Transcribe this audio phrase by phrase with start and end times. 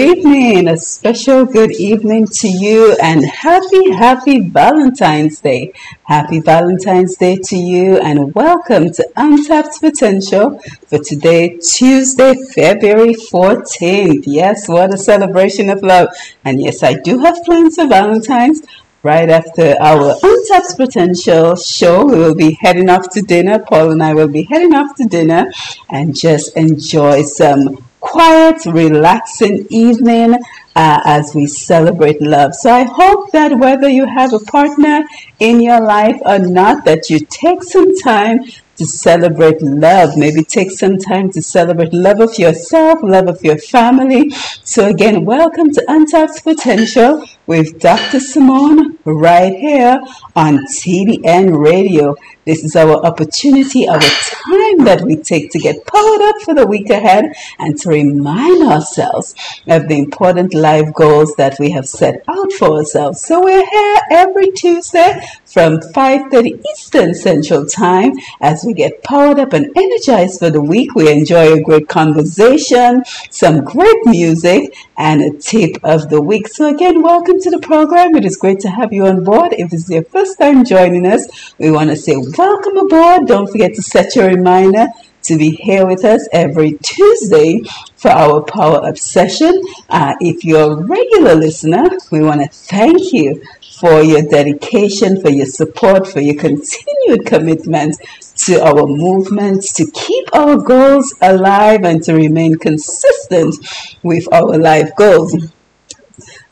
[0.00, 5.74] evening, a special good evening to you, and happy, happy Valentine's Day.
[6.04, 14.24] Happy Valentine's Day to you, and welcome to Untapped Potential for today, Tuesday, February 14th.
[14.26, 16.08] Yes, what a celebration of love.
[16.46, 18.62] And yes, I do have plans for Valentine's.
[19.02, 23.58] Right after our Untapped Potential show, we will be heading off to dinner.
[23.58, 25.52] Paul and I will be heading off to dinner
[25.90, 30.34] and just enjoy some quiet, relaxing evening
[30.74, 32.54] uh, as we celebrate love.
[32.54, 35.04] So I hope that whether you have a partner
[35.38, 38.44] in your life or not, that you take some time
[38.76, 40.16] to celebrate love.
[40.16, 44.30] Maybe take some time to celebrate love of yourself, love of your family.
[44.64, 48.20] So again, welcome to Untapped Potential with Dr.
[48.20, 50.00] Simone right here
[50.36, 52.14] on TBN Radio.
[52.44, 56.66] This is our opportunity, our time that we take to get powered up for the
[56.66, 59.34] week ahead and to remind ourselves
[59.66, 63.20] of the important life goals that we have set out for ourselves.
[63.20, 69.52] So we're here every Tuesday from 5.30 Eastern Central Time as we get powered up
[69.52, 70.94] and energized for the week.
[70.94, 76.46] We enjoy a great conversation, some great music, and a tip of the week.
[76.48, 78.14] So again, welcome to the program.
[78.16, 79.54] It is great to have you on board.
[79.54, 83.26] If this is your first time joining us, we want to say welcome aboard.
[83.26, 84.88] Don't forget to set your reminder
[85.22, 87.62] to be here with us every Tuesday
[87.96, 89.62] for our Power Up session.
[89.88, 93.42] Uh, if you're a regular listener, we want to thank you
[93.80, 97.96] for your dedication, for your support, for your continued commitment
[98.36, 103.56] to our movements, to keep our goals alive and to remain consistent
[104.02, 105.50] with our life goals.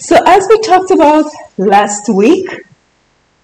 [0.00, 1.26] So, as we talked about
[1.56, 2.48] last week,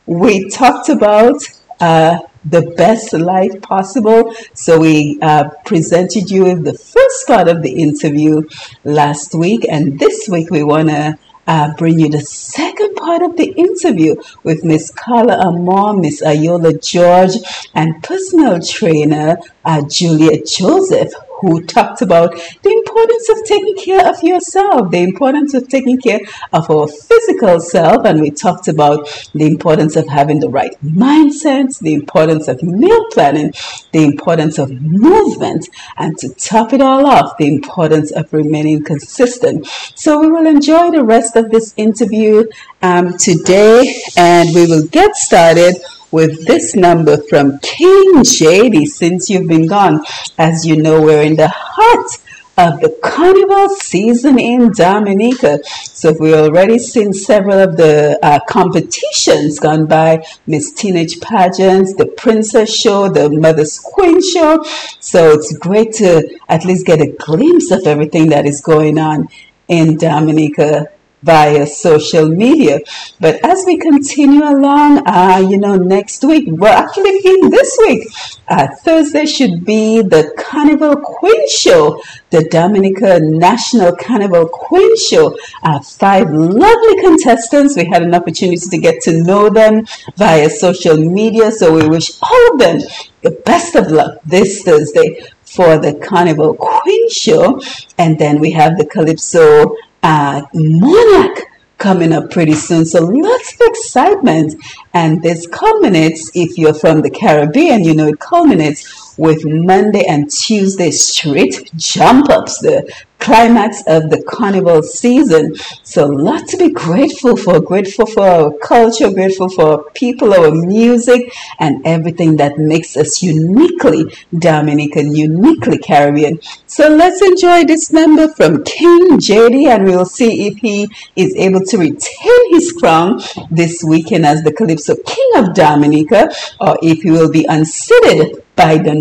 [0.06, 1.42] we talked about
[1.80, 4.32] uh, the best life possible.
[4.52, 8.42] So we uh, presented you with the first part of the interview
[8.84, 13.36] last week, and this week we want to uh, bring you the second part of
[13.36, 14.14] the interview
[14.44, 17.36] with Miss Carla Amor, Miss Ayola George,
[17.74, 24.90] and personal trainer uh, Joseph, who talked about the importance of taking care of yourself,
[24.90, 26.20] the importance of taking care
[26.52, 31.78] of our physical self, and we talked about the importance of having the right mindset,
[31.80, 33.52] the importance of meal planning,
[33.92, 39.66] the importance of movement, and to top it all off, the importance of remaining consistent.
[39.94, 42.44] So we will enjoy the rest of this interview
[42.82, 45.76] um, today, and we will get started
[46.14, 50.04] with this number from King JD since you've been gone.
[50.38, 52.10] As you know, we're in the heart
[52.56, 55.58] of the carnival season in Dominica.
[55.64, 62.06] So we've already seen several of the uh, competitions gone by Miss Teenage Pageants, the
[62.06, 64.62] Princess Show, the Mother's Queen Show.
[65.00, 69.28] So it's great to at least get a glimpse of everything that is going on
[69.66, 70.93] in Dominica
[71.24, 72.80] via social media.
[73.18, 78.08] But as we continue along, uh, you know, next week, we're actually in this week.
[78.46, 85.36] Uh, Thursday should be the Carnival Queen Show, the Dominica National Carnival Queen Show.
[85.62, 87.74] Uh, five lovely contestants.
[87.74, 91.50] We had an opportunity to get to know them via social media.
[91.50, 92.80] So we wish all of them
[93.22, 97.60] the best of luck this Thursday for the Carnival Queen Show.
[97.96, 101.40] And then we have the Calypso uh, Monarch
[101.78, 102.84] coming up pretty soon.
[102.84, 104.54] So lots of excitement.
[104.92, 110.30] And this culminates, if you're from the Caribbean, you know, it culminates with Monday and
[110.30, 112.90] Tuesday street jump ups, the
[113.24, 115.56] climax of the carnival season.
[115.82, 117.58] So, a lot to be grateful for.
[117.60, 123.22] Grateful for our culture, grateful for our people, our music, and everything that makes us
[123.22, 124.04] uniquely
[124.38, 126.38] Dominican, uniquely Caribbean.
[126.66, 131.64] So, let's enjoy this number from King JD, and we'll see if he is able
[131.64, 136.30] to retain his crown this weekend as the Calypso King of Dominica,
[136.60, 138.94] or if he will be unseated by the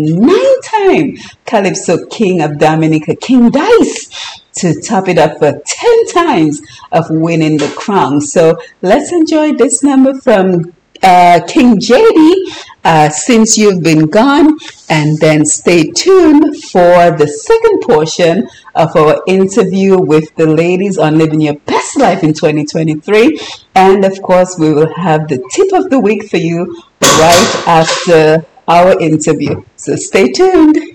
[0.78, 1.16] nine-time
[1.46, 6.62] Calypso King of Dominica, King Dice, to top it up for 10 times
[6.92, 8.20] of winning the crown.
[8.20, 10.72] So let's enjoy this number from
[11.02, 12.34] uh, King JD,
[12.84, 14.56] uh, Since You've Been Gone,
[14.88, 21.18] and then stay tuned for the second portion of our interview with the ladies on
[21.18, 23.38] living your best life in 2023.
[23.74, 28.46] And of course, we will have the tip of the week for you right after
[28.68, 29.64] our interview.
[29.76, 30.93] So stay tuned.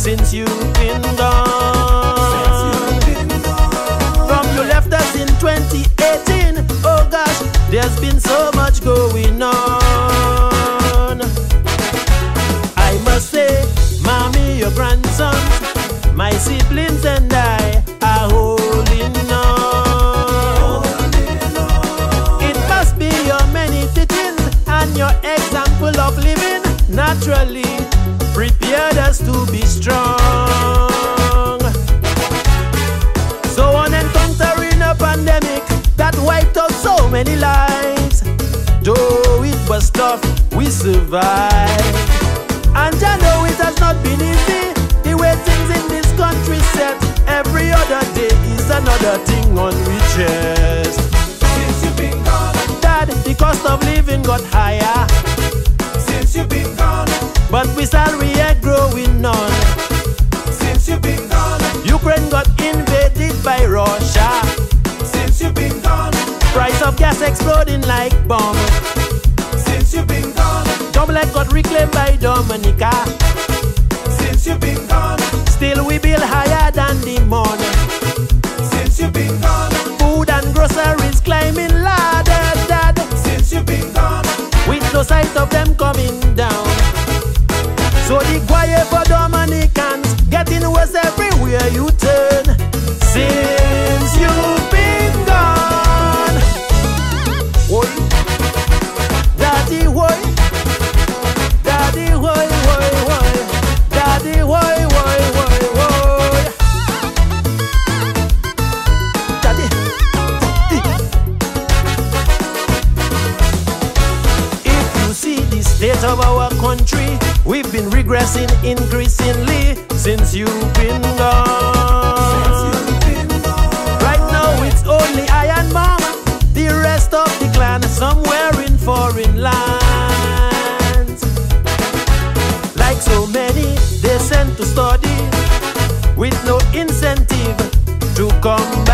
[0.00, 3.00] Since you've been gone.
[4.26, 11.20] From you left us in 2018, oh gosh, there's been so much going on.
[12.78, 13.62] I must say,
[14.02, 15.36] mommy, your grandsons,
[16.14, 17.29] my siblings and
[37.50, 38.22] lives,
[38.82, 40.22] though it was tough,
[40.56, 41.96] we survived.
[42.84, 44.64] And I know it has not been easy.
[45.06, 46.96] The way things in this country set,
[47.38, 50.94] every other day is another thing on riches.
[51.54, 55.00] Since you've been gone, Dad, the cost of living got higher.
[56.08, 57.08] Since you've been gone,
[57.50, 59.59] but we salary ain't growing on.
[67.00, 68.56] Gas exploding like bomb.
[69.56, 72.92] Since you've been gone, Dublin got reclaimed by Dominica.
[74.18, 77.72] Since you've been gone, still we bill higher than the money.
[78.72, 82.98] Since you've been gone, food and groceries climbing ladder, dad.
[83.24, 84.26] Since you've been gone,
[84.68, 86.66] with no sight of them coming down.
[88.06, 89.39] So the quiet for Dominicans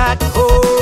[0.06, 0.46] back home.
[0.62, 0.75] Oh.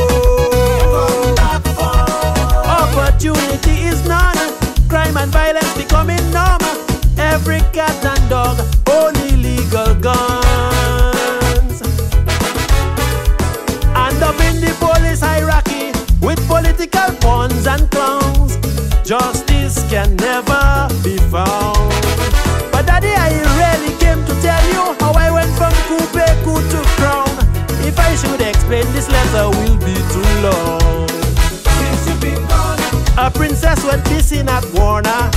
[28.65, 31.09] Explain, this letter will be too long.
[31.09, 32.79] Since you've been gone,
[33.19, 35.31] a princess went missing at Warner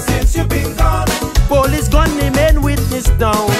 [0.00, 1.06] since you've been gone.
[1.48, 3.50] Police gun the main witness down.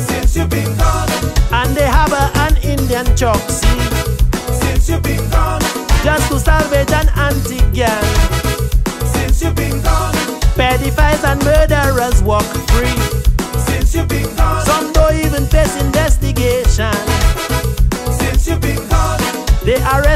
[0.00, 1.08] Since you've been gone.
[1.50, 3.66] And they have a, an Indian choxy.
[4.60, 5.60] Since you've been gone.
[6.04, 8.04] Just to salvage an anti-gang.
[9.14, 10.14] Since you've been gone.
[10.58, 12.98] Pedophiles and murderers walk free.
[13.64, 14.64] Since you've been gone.
[14.66, 15.76] Some don't even face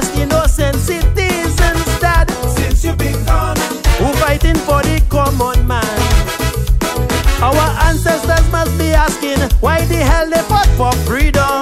[0.02, 2.28] Arrest innocent citizens, Dad.
[2.56, 3.56] Since you've been gone
[3.98, 5.84] who fighting for the common man.
[7.40, 11.61] Our ancestors must be asking why the hell they fought for freedom.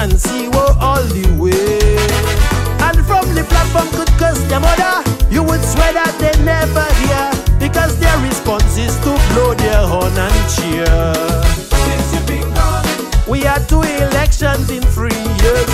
[0.00, 1.76] And see what all the way.
[2.80, 5.04] And from the platform could curse their mother.
[5.30, 7.28] You would swear that they never hear.
[7.60, 10.88] Because their response is to blow their horn and cheer.
[11.84, 12.86] Since you've been gone,
[13.28, 15.68] We had two elections in three years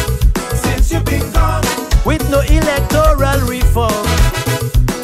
[0.59, 1.63] since you've been gone,
[2.05, 4.07] with no electoral reform.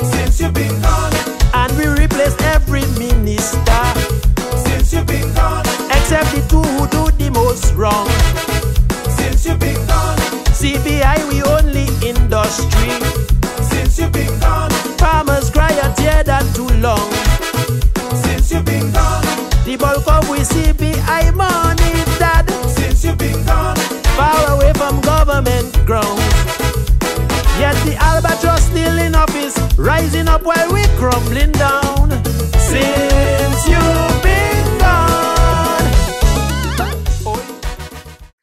[0.03, 1.15] since you've been gone,
[1.55, 3.83] And we replaced every minister
[4.67, 5.65] since you've been gone,
[5.95, 8.11] except the two who do the most wrong.
[12.59, 12.91] Industry.
[13.65, 17.11] since you've been gone, Farmers cry and tear that too long.
[18.23, 19.25] since you've been gone,
[19.65, 23.77] The bulk of we CBI money that since you've been gone,
[24.17, 26.21] far away from government ground.
[27.59, 32.11] Yet the albatross still in office, rising up while we crumbling down.
[32.59, 35.93] Since you've been gone.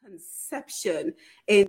[0.04, 1.14] conception
[1.46, 1.68] in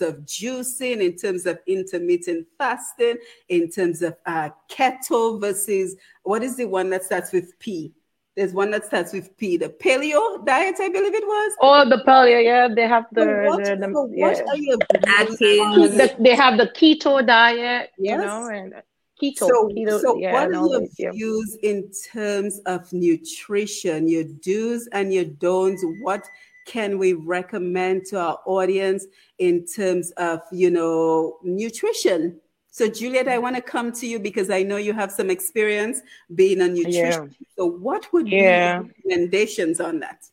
[0.00, 3.16] terms of juicing, in terms of intermittent fasting,
[3.48, 7.92] in terms of uh, keto versus what is the one that starts with P?
[8.36, 11.56] There's one that starts with P, the paleo diet, I believe it was.
[11.60, 14.44] Oh, the paleo, yeah, they have the, So what, the, the- so what yeah.
[14.48, 14.78] are your
[15.18, 15.96] Atkins.
[15.96, 18.72] The- they have the keto diet, you know, and
[19.20, 21.10] keto, So, keto, so yeah, what and are all your this, yeah.
[21.10, 25.84] views in terms of nutrition, your do's and your don'ts?
[26.02, 26.22] What
[26.66, 29.06] can we recommend to our audience
[29.38, 32.40] in terms of, you know, nutrition?
[32.70, 36.00] So, Juliet, I want to come to you because I know you have some experience
[36.34, 37.34] being a nutrition.
[37.58, 38.82] So, what would Yeah.
[38.82, 40.24] be your recommendations on that?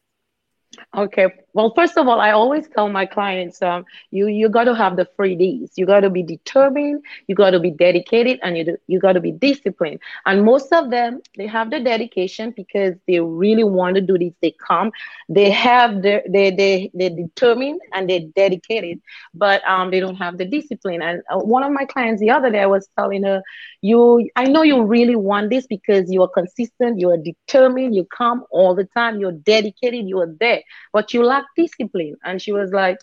[0.95, 1.27] Okay.
[1.57, 4.95] Well, first of all, I always tell my clients, um, you you got to have
[4.95, 5.71] the three Ds.
[5.77, 9.13] You got to be determined, you got to be dedicated, and you do, you got
[9.13, 9.99] to be disciplined.
[10.25, 14.33] And most of them, they have the dedication because they really want to do this.
[14.41, 14.91] They come,
[15.29, 19.01] they have the they they they're determined and they're dedicated,
[19.33, 21.01] but um they don't have the discipline.
[21.01, 23.41] And uh, one of my clients the other day, I was telling her,
[23.81, 28.05] you I know you really want this because you are consistent, you are determined, you
[28.05, 30.61] come all the time, you're dedicated, you are there
[30.93, 32.15] but you lack discipline.
[32.23, 32.99] And she was like,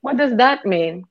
[0.00, 1.04] What does that mean?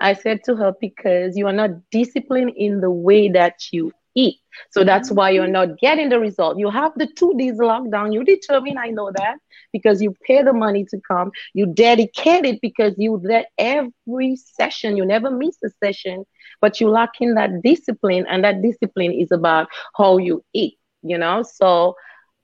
[0.00, 4.36] I said to her, Because you are not disciplined in the way that you eat.
[4.70, 5.52] So that's why you're mm-hmm.
[5.52, 6.58] not getting the result.
[6.58, 8.12] You have the two days lockdown.
[8.12, 9.36] You determine, I know that,
[9.72, 11.30] because you pay the money to come.
[11.54, 16.24] You dedicate it because you let every session, you never miss a session,
[16.60, 18.26] but you lack in that discipline.
[18.28, 21.42] And that discipline is about how you eat, you know?
[21.42, 21.94] So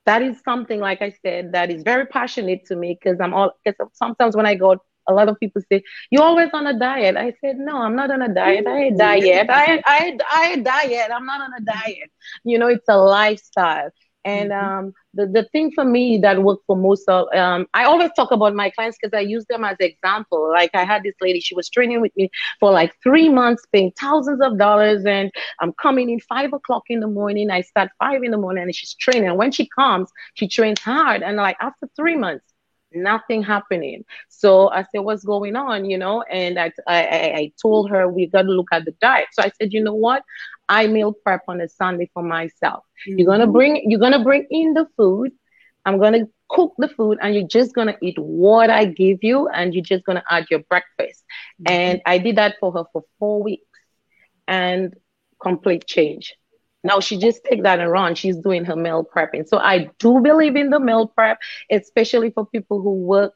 [0.06, 3.52] that is something like i said that is very passionate to me because i'm all
[3.64, 4.76] because sometimes when i go
[5.08, 7.16] a lot of people say you're always on a diet.
[7.16, 8.66] I said no i'm not on a diet.
[8.66, 9.46] I diet.
[9.50, 11.10] I i i diet.
[11.14, 12.10] I'm not on a diet.
[12.44, 13.90] You know it's a lifestyle
[14.26, 18.11] and um, the, the thing for me that worked for most of um, i always
[18.16, 20.50] talk about my clients because i use them as example.
[20.52, 22.30] Like i had this lady she was training with me
[22.61, 25.30] for like three months paying thousands of dollars and
[25.61, 27.50] i'm coming in five o'clock in the morning.
[27.50, 29.28] I start five in the morning and she's training.
[29.28, 31.23] And when she comes she trains hard.
[31.23, 32.45] And like after three months
[32.92, 34.04] nothing happening.
[34.28, 35.85] So i said what's going on?
[35.87, 36.23] You know?
[36.30, 39.26] And i i, I- I told her we got to look at the diet.
[39.33, 40.23] So i said you know what
[40.68, 43.52] i meal prep on a sunday for myself you're gonna mm-hmm.
[43.52, 45.32] bring you're gonna bring in the food.
[45.85, 49.75] I'm gonna cook the food and you're just gonna eat what I give you and
[49.75, 51.25] you're just gonna add your breakfast.
[51.61, 51.73] Mm-hmm.
[51.73, 53.62] And I did that for her for four weeks
[54.49, 54.94] and
[55.40, 56.35] complete change.
[56.82, 58.14] Now she just take that and run.
[58.14, 59.46] She's doing her meal prepping.
[59.46, 61.38] So I do believe in the meal prep,
[61.70, 63.35] especially for people who work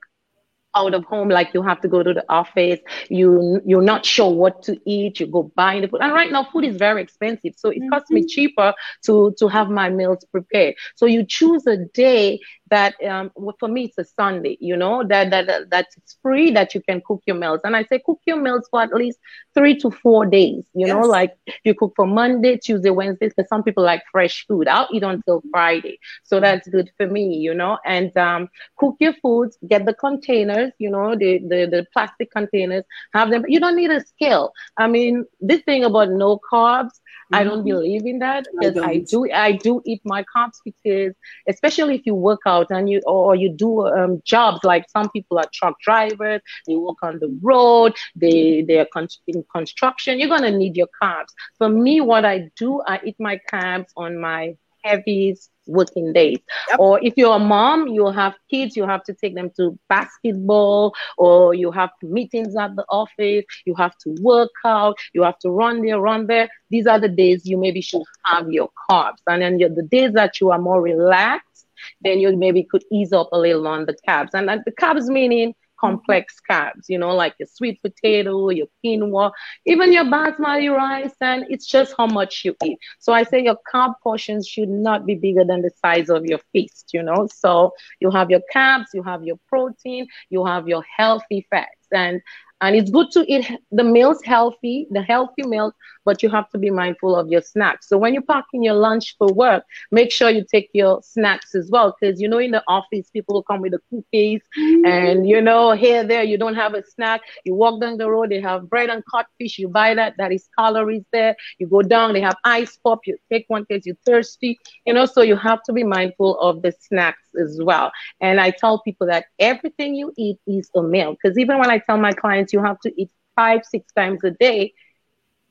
[0.75, 4.31] out of home like you have to go to the office you you're not sure
[4.33, 6.01] what to eat you go buying the food.
[6.01, 8.29] And right now food is very expensive so it costs me mm-hmm.
[8.29, 8.75] cheaper
[9.05, 10.75] to to have my meals prepared.
[10.97, 15.31] So you choose a day that um, for me it's a Sunday, you know, that,
[15.31, 17.61] that that it's free that you can cook your meals.
[17.65, 19.19] And I say cook your meals for at least
[19.55, 20.95] three to four days, you yes.
[20.95, 24.69] know, like you cook for Monday, Tuesday, Wednesday, because some people like fresh food.
[24.69, 25.99] I'll eat until Friday.
[26.25, 27.79] So that's good for me, you know.
[27.85, 32.85] And um, cook your foods, get the containers, you know, the, the, the plastic containers,
[33.13, 33.45] have them.
[33.49, 34.53] You don't need a scale.
[34.77, 37.01] I mean, this thing about no carbs,
[37.33, 37.69] I don't mm-hmm.
[37.69, 41.15] believe in that because I, I, do I do eat my carbs because
[41.49, 45.39] especially if you work out and you or you do um, jobs like some people
[45.39, 50.19] are truck drivers, they work on the road, they they are con- in construction.
[50.19, 51.33] You're gonna need your carbs.
[51.59, 56.39] For me, what I do, I eat my carbs on my heavies working days.
[56.71, 56.79] Yep.
[56.79, 60.95] Or if you're a mom, you have kids, you have to take them to basketball,
[61.17, 65.51] or you have meetings at the office, you have to work out, you have to
[65.51, 66.49] run there, run there.
[66.71, 69.19] These are the days you maybe should have your carbs.
[69.27, 71.67] And then the days that you are more relaxed,
[72.03, 74.31] then you maybe could ease up a little on the carbs.
[74.35, 79.33] And the carbs meaning complex carbs, you know, like your sweet potato, your quinoa,
[79.67, 82.79] even your basmati rice, and it's just how much you eat.
[82.99, 86.39] So I say your carb portions should not be bigger than the size of your
[86.53, 87.27] fist, you know.
[87.33, 91.89] So you have your carbs, you have your protein, you have your healthy fats.
[91.93, 92.21] And
[92.61, 95.73] and it's good to eat the meals healthy, the healthy meals,
[96.05, 97.89] but you have to be mindful of your snacks.
[97.89, 101.71] So when you're packing your lunch for work, make sure you take your snacks as
[101.71, 101.95] well.
[102.01, 104.87] Because you know, in the office, people will come with the cookies, mm-hmm.
[104.87, 107.21] and you know, here, there, you don't have a snack.
[107.45, 109.59] You walk down the road, they have bread and codfish.
[109.59, 111.37] You buy that, that is calories there.
[111.59, 113.01] You go down, they have ice pop.
[113.07, 114.59] You take one because you're thirsty.
[114.87, 117.93] You know, so you have to be mindful of the snacks as well.
[118.21, 121.17] And I tell people that everything you eat is a meal.
[121.21, 124.31] Because even when I tell my clients you have to eat five, six times a
[124.31, 124.73] day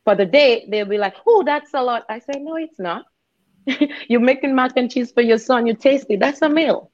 [0.09, 2.03] for the day, they'll be like, oh, that's a lot.
[2.09, 3.05] I say, no, it's not.
[4.09, 6.19] You're making mac and cheese for your son, you taste it.
[6.19, 6.91] That's a meal.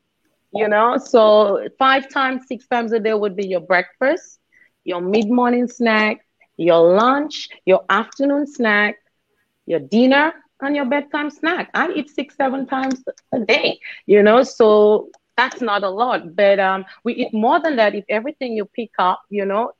[0.53, 4.39] You know, so five times, six times a day would be your breakfast,
[4.83, 6.17] your mid morning snack,
[6.57, 8.95] your lunch, your afternoon snack,
[9.65, 11.69] your dinner, and your bedtime snack.
[11.73, 13.03] I eat six, seven times
[13.33, 16.35] a day, you know, so that's not a lot.
[16.35, 19.71] But um, we eat more than that if everything you pick up, you know,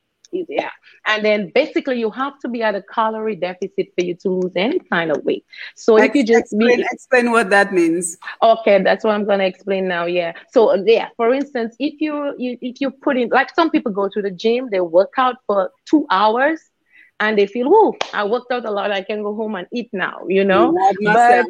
[0.50, 0.72] yeah.
[1.06, 4.52] And then basically you have to be at a calorie deficit for you to lose
[4.56, 5.46] any kind of weight.
[5.76, 8.18] So if you just explain, be, explain what that means.
[8.42, 10.06] Okay, that's what I'm gonna explain now.
[10.06, 10.34] Yeah.
[10.52, 14.10] So yeah, for instance, if you, you if you put in like some people go
[14.10, 16.60] to the gym, they work out for two hours
[17.20, 19.90] and they feel, oh, I worked out a lot, I can go home and eat
[19.94, 20.76] now, you know?
[21.02, 21.46] But,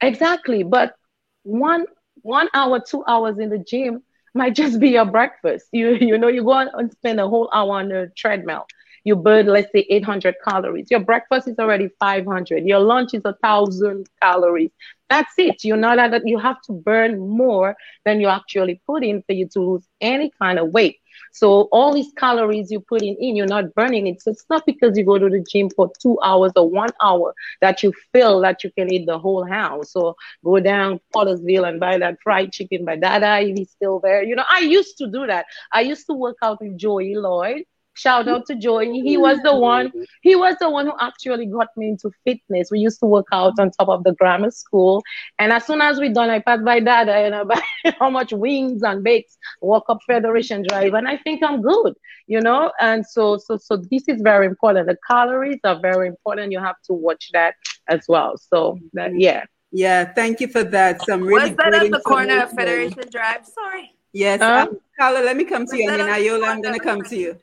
[0.00, 0.62] exactly.
[0.62, 0.94] But
[1.42, 1.86] one
[2.22, 4.02] one hour, two hours in the gym
[4.34, 5.66] might just be your breakfast.
[5.72, 8.66] You you know, you go and spend a whole hour on the treadmill.
[9.04, 10.90] You burn, let's say, 800 calories.
[10.90, 12.64] Your breakfast is already 500.
[12.64, 14.70] Your lunch is a thousand calories.
[15.08, 15.64] That's it.
[15.64, 19.48] You're not at You have to burn more than you actually put in for you
[19.52, 20.98] to lose any kind of weight.
[21.32, 24.22] So all these calories you're putting in, you're not burning it.
[24.22, 27.34] So it's not because you go to the gym for two hours or one hour
[27.60, 29.92] that you feel that you can eat the whole house.
[29.92, 34.22] So go down Pottersville and buy that fried chicken by Dada if he's still there.
[34.22, 35.46] You know, I used to do that.
[35.72, 39.00] I used to work out with Joey Lloyd Shout out to Joey.
[39.00, 39.92] He was the one.
[40.22, 42.70] He was the one who actually got me into fitness.
[42.70, 45.02] We used to work out on top of the grammar school,
[45.38, 47.62] and as soon as we done, I passed by Dada and I buy
[47.98, 51.94] how much wings and bakes, walk up Federation Drive, and I think I'm good,
[52.26, 52.72] you know.
[52.80, 54.88] And so, so, so this is very important.
[54.88, 56.52] The calories are very important.
[56.52, 57.54] You have to watch that
[57.88, 58.36] as well.
[58.36, 59.44] So, that, yeah.
[59.70, 61.02] Yeah, thank you for that.
[61.02, 63.44] Some really was that at the corner of Federation Drive?
[63.46, 63.92] Sorry.
[64.12, 67.02] Yes, um, Carla, let me come to you, and then Ayola, I'm going to come
[67.02, 67.36] to you.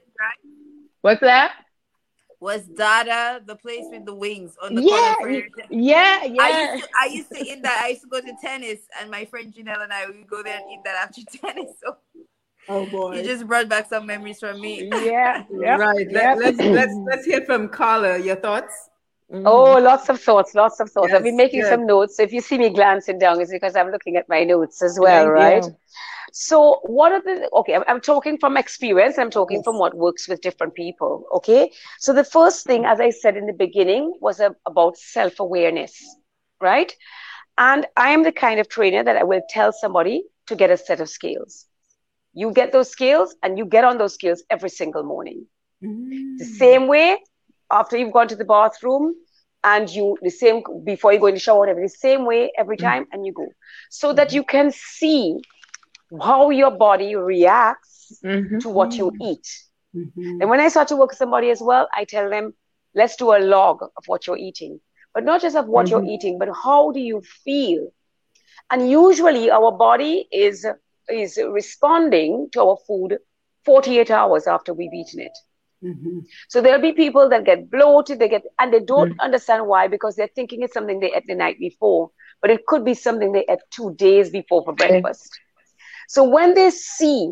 [1.01, 1.53] What's that?
[2.39, 5.47] Was Dada the place with the wings on the yeah, corner?
[5.69, 6.41] Yeah, yeah.
[6.41, 7.81] I used, to, I used to eat that.
[7.83, 10.57] I used to go to tennis, and my friend Janelle and I would go there
[10.57, 11.71] and eat that after tennis.
[11.83, 11.97] So
[12.67, 13.17] Oh boy!
[13.17, 14.83] You just brought back some memories from me.
[14.83, 16.07] Yeah, yep, right.
[16.09, 16.37] Yep.
[16.37, 18.17] Let, us let's, let's let's hear from Carla.
[18.17, 18.73] Your thoughts?
[19.31, 19.47] Mm-hmm.
[19.47, 21.09] Oh, lots of thoughts, lots of thoughts.
[21.09, 22.17] Yes, I've been making some notes.
[22.17, 24.99] So if you see me glancing down, it's because I'm looking at my notes as
[24.99, 25.63] well, right?
[26.31, 27.75] So, what are the okay?
[27.75, 29.17] I'm, I'm talking from experience.
[29.17, 29.63] I'm talking yes.
[29.65, 31.25] from what works with different people.
[31.33, 31.71] Okay.
[31.99, 35.93] So, the first thing, as I said in the beginning, was a, about self awareness,
[36.59, 36.93] right?
[37.57, 40.77] And I am the kind of trainer that I will tell somebody to get a
[40.77, 41.65] set of skills.
[42.33, 45.45] You get those skills and you get on those skills every single morning.
[45.83, 46.37] Mm.
[46.37, 47.17] The same way
[47.69, 49.15] after you've gone to the bathroom
[49.63, 52.77] and you the same before you go in the shower, whatever the same way every
[52.77, 52.81] mm.
[52.81, 53.47] time and you go.
[53.89, 55.41] So that you can see
[56.19, 58.59] how your body reacts mm-hmm.
[58.59, 59.47] to what you eat.
[59.95, 60.41] Mm-hmm.
[60.41, 62.53] And when I start to work with somebody as well, I tell them,
[62.95, 64.79] let's do a log of what you're eating.
[65.13, 66.05] But not just of what mm-hmm.
[66.05, 67.87] you're eating, but how do you feel?
[68.69, 70.65] And usually our body is
[71.09, 73.17] is responding to our food
[73.65, 75.37] 48 hours after we've eaten it.
[75.83, 76.19] Mm-hmm.
[76.47, 79.87] So there'll be people that get bloated, they get, and they don't mm understand why
[79.87, 83.31] because they're thinking it's something they ate the night before, but it could be something
[83.31, 85.37] they ate two days before for breakfast.
[86.13, 87.31] So when they see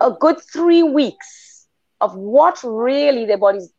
[0.00, 1.66] a good three weeks
[2.00, 3.72] of what really their bodies,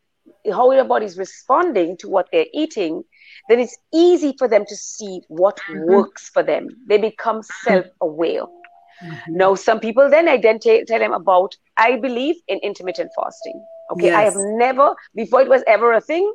[0.52, 3.06] how their body's responding to what they're eating,
[3.48, 5.86] then it's easy for them to see what mm-hmm.
[5.90, 6.68] works for them.
[6.90, 8.42] They become self-aware.
[8.42, 9.38] Mm-hmm.
[9.38, 13.66] Now, some people then I then tell them about, I believe in intermittent fasting.
[13.92, 14.08] Okay.
[14.08, 14.16] Yes.
[14.16, 16.30] I have never, before it was ever a thing,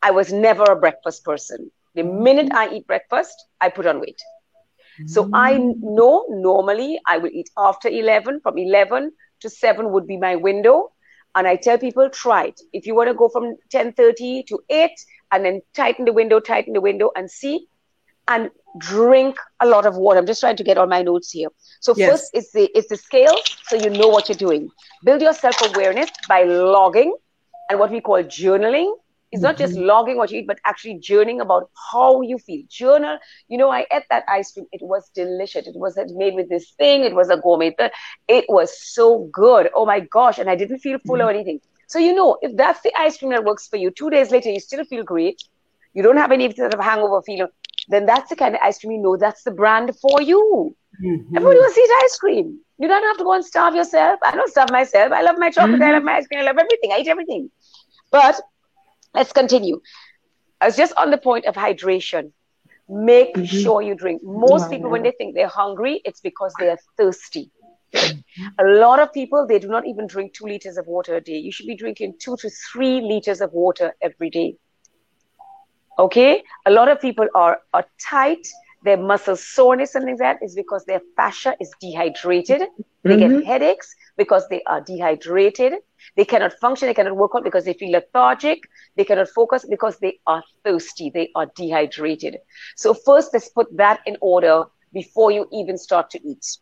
[0.00, 1.70] I was never a breakfast person.
[1.94, 4.22] The minute I eat breakfast, I put on weight.
[5.06, 5.74] So I mm.
[5.82, 10.92] know normally I will eat after 11, from 11 to 7 would be my window.
[11.34, 12.60] And I tell people, try it.
[12.72, 14.90] If you want to go from 10.30 to 8
[15.32, 17.66] and then tighten the window, tighten the window and see,
[18.28, 20.18] and drink a lot of water.
[20.18, 21.48] I'm just trying to get all my notes here.
[21.80, 22.10] So yes.
[22.10, 24.70] first is the is the scale, so you know what you're doing.
[25.04, 27.14] Build your self awareness by logging,
[27.70, 28.92] and what we call journaling.
[29.36, 29.84] It's not just mm-hmm.
[29.84, 32.62] logging what you eat, but actually journaling about how you feel.
[32.68, 33.18] Journal.
[33.48, 34.66] You know, I ate that ice cream.
[34.72, 35.66] It was delicious.
[35.66, 37.04] It was made with this thing.
[37.04, 37.74] It was a gourmet.
[38.28, 39.70] It was so good.
[39.74, 40.38] Oh my gosh!
[40.38, 41.26] And I didn't feel full mm-hmm.
[41.26, 41.60] or anything.
[41.86, 44.50] So you know, if that's the ice cream that works for you, two days later
[44.50, 45.42] you still feel great.
[45.94, 47.48] You don't have any sort of hangover feeling
[47.88, 50.74] then that's the kind of ice cream you know that's the brand for you.
[51.02, 51.36] Mm-hmm.
[51.36, 52.58] Everybody wants to eat ice cream.
[52.78, 54.18] You don't have to go and starve yourself.
[54.24, 55.12] I don't starve myself.
[55.12, 55.80] I love my chocolate.
[55.80, 55.82] Mm-hmm.
[55.82, 56.40] I love my ice cream.
[56.40, 56.92] I love everything.
[56.92, 57.50] I eat everything.
[58.10, 58.40] But
[59.16, 59.80] let's continue.
[60.60, 62.32] I was just on the point of hydration.
[62.88, 63.44] Make mm-hmm.
[63.44, 64.22] sure you drink.
[64.22, 67.50] Most people, when they think they're hungry, it's because they are thirsty.
[68.58, 71.38] A lot of people, they do not even drink two liters of water a day.
[71.38, 74.56] You should be drinking two to three liters of water every day.
[75.98, 78.46] Okay, a lot of people are are tight.
[78.84, 82.62] Their muscle soreness and things like that is because their fascia is dehydrated.
[83.02, 83.38] They mm-hmm.
[83.38, 85.74] get headaches because they are dehydrated.
[86.14, 86.86] They cannot function.
[86.88, 88.60] They cannot work out because they feel lethargic.
[88.96, 91.10] They cannot focus because they are thirsty.
[91.10, 92.38] They are dehydrated.
[92.76, 96.58] So first, let's put that in order before you even start to eat.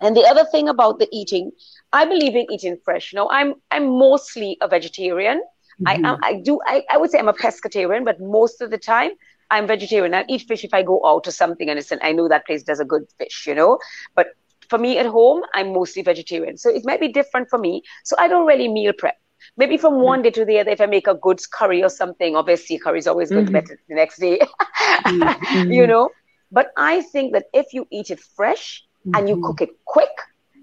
[0.00, 1.52] And the other thing about the eating,
[1.92, 3.12] I believe in eating fresh.
[3.14, 5.42] Now, I'm I'm mostly a vegetarian.
[5.82, 6.06] Mm-hmm.
[6.06, 6.58] I, I do.
[6.66, 9.10] I, I would say I'm a pescatarian, but most of the time
[9.50, 10.14] I'm vegetarian.
[10.14, 12.46] I eat fish if I go out or something and it's an, I know that
[12.46, 13.78] place does a good fish, you know.
[14.14, 14.28] But
[14.68, 17.82] for me at home, I'm mostly vegetarian, so it might be different for me.
[18.04, 19.16] So I don't really meal prep.
[19.56, 20.24] Maybe from one mm-hmm.
[20.24, 23.06] day to the other, if I make a good curry or something, obviously curry is
[23.06, 23.52] always good mm-hmm.
[23.52, 24.40] better the next day,
[25.06, 25.72] mm-hmm.
[25.72, 26.10] you know.
[26.50, 29.44] But I think that if you eat it fresh and you mm-hmm.
[29.46, 30.10] cook it quick,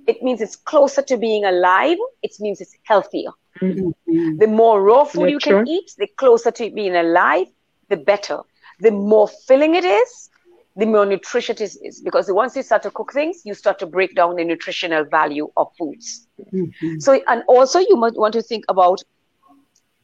[0.08, 1.98] it means it's closer to being alive.
[2.22, 3.32] It means it's healthier.
[3.62, 4.38] Mm-hmm.
[4.38, 7.48] The more raw food you can eat, the closer to being alive,
[7.90, 8.40] the better.
[8.80, 10.30] The more filling it is,
[10.76, 12.02] the more nutritious it is.
[12.02, 15.52] Because once you start to cook things, you start to break down the nutritional value
[15.58, 16.28] of foods.
[16.52, 17.00] Mm-hmm.
[17.00, 19.02] So, and also you might want to think about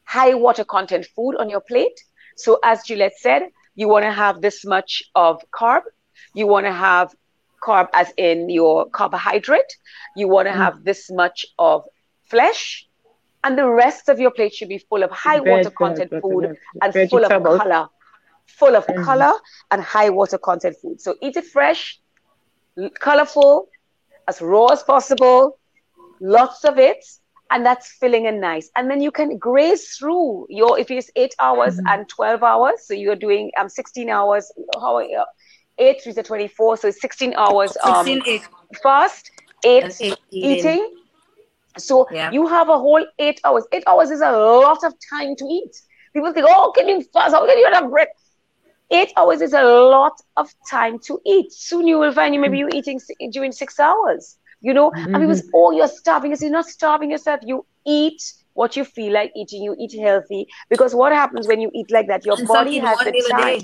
[0.03, 1.99] high water content food on your plate.
[2.36, 3.43] So, as Juliet said,
[3.75, 5.82] you want to have this much of carb.
[6.34, 7.15] You want to have
[7.63, 9.75] carb as in your carbohydrate.
[10.15, 10.58] You want to mm.
[10.58, 11.84] have this much of
[12.29, 12.88] flesh
[13.43, 16.58] and the rest of your plate should be full of high Veg, water content food
[16.82, 17.88] and full of color
[18.57, 19.03] full of mm-hmm.
[19.03, 19.33] color
[19.71, 21.99] and high water content food so eat it fresh
[22.99, 23.69] colorful
[24.27, 25.59] as raw as possible
[26.19, 27.03] lots of it
[27.51, 31.33] and that's filling and nice and then you can graze through your if it's eight
[31.39, 31.88] hours mm-hmm.
[31.88, 35.23] and 12 hours so you're doing um 16 hours how are you?
[35.77, 38.47] 8 3 to 24 so 16 hours um 16, eight.
[38.83, 39.31] fast
[39.63, 40.95] eight, eight eating.
[41.77, 42.31] so yeah.
[42.31, 43.65] you have a whole eight hours.
[43.71, 45.81] Eight hours is a lot of time to eat.
[46.13, 47.33] People think, oh, can you fast?
[47.33, 48.09] How can you have a break?
[48.91, 51.52] Eight hours is a lot of time to eat.
[51.52, 52.99] Soon you will find you maybe you're eating
[53.32, 54.38] during six hours.
[54.62, 55.15] You know, mm-hmm.
[55.15, 56.36] and people say, oh, you're starving.
[56.38, 57.39] You're not starving yourself.
[57.43, 58.21] You eat
[58.54, 59.63] what you feel like eating.
[59.63, 62.25] You eat healthy because what happens when you eat like that?
[62.25, 63.62] Your and body has the time.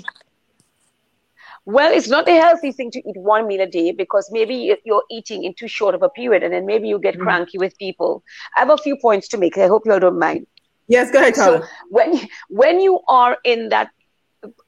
[1.66, 5.02] Well, it's not a healthy thing to eat one meal a day because maybe you're
[5.10, 7.22] eating in too short of a period and then maybe you get mm.
[7.22, 8.22] cranky with people.
[8.56, 9.58] I have a few points to make.
[9.58, 10.46] I hope you all don't mind.
[10.86, 11.62] Yes, go ahead, Carla.
[11.62, 13.90] So when, when you are in that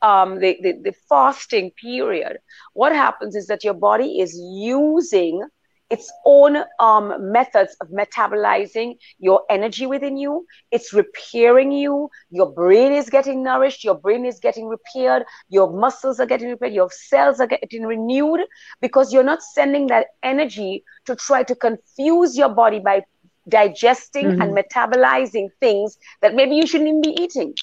[0.02, 2.38] um, the, the, the fasting period,
[2.74, 5.42] what happens is that your body is using
[5.90, 10.46] its own um, methods of metabolizing your energy within you.
[10.70, 12.10] It's repairing you.
[12.30, 13.84] Your brain is getting nourished.
[13.84, 15.24] Your brain is getting repaired.
[15.48, 16.74] Your muscles are getting repaired.
[16.74, 18.40] Your cells are getting renewed
[18.80, 23.02] because you're not sending that energy to try to confuse your body by
[23.48, 24.42] digesting mm-hmm.
[24.42, 27.54] and metabolizing things that maybe you shouldn't even be eating.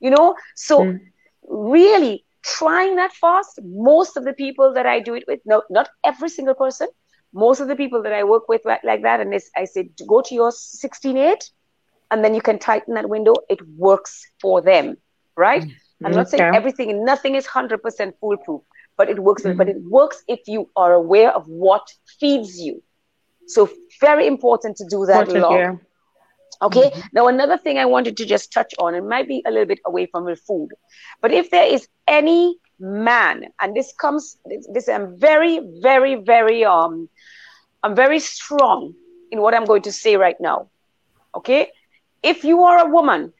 [0.00, 1.00] You know, so mm
[1.48, 5.88] really trying that fast, most of the people that I do it with, no, not
[6.04, 6.88] every single person,
[7.32, 10.22] most of the people that I work with like that, and this I say, go
[10.22, 11.50] to your 16.8,
[12.10, 13.34] and then you can tighten that window.
[13.48, 14.96] It works for them,
[15.36, 15.62] right?
[15.62, 16.06] Mm-hmm.
[16.06, 18.62] I'm not saying everything, nothing is 100% foolproof,
[18.96, 19.42] but it works.
[19.42, 19.58] Mm-hmm.
[19.58, 22.82] But it works if you are aware of what feeds you.
[23.48, 23.68] So
[24.00, 25.80] very important to do that long.
[26.62, 26.90] Okay.
[26.90, 27.00] Mm-hmm.
[27.12, 29.80] Now another thing I wanted to just touch on, it might be a little bit
[29.84, 30.70] away from the food,
[31.20, 36.64] but if there is any man, and this comes, this, this I'm very, very, very
[36.64, 37.08] um,
[37.82, 38.94] I'm very strong
[39.30, 40.68] in what I'm going to say right now.
[41.34, 41.70] Okay.
[42.22, 43.32] If you are a woman,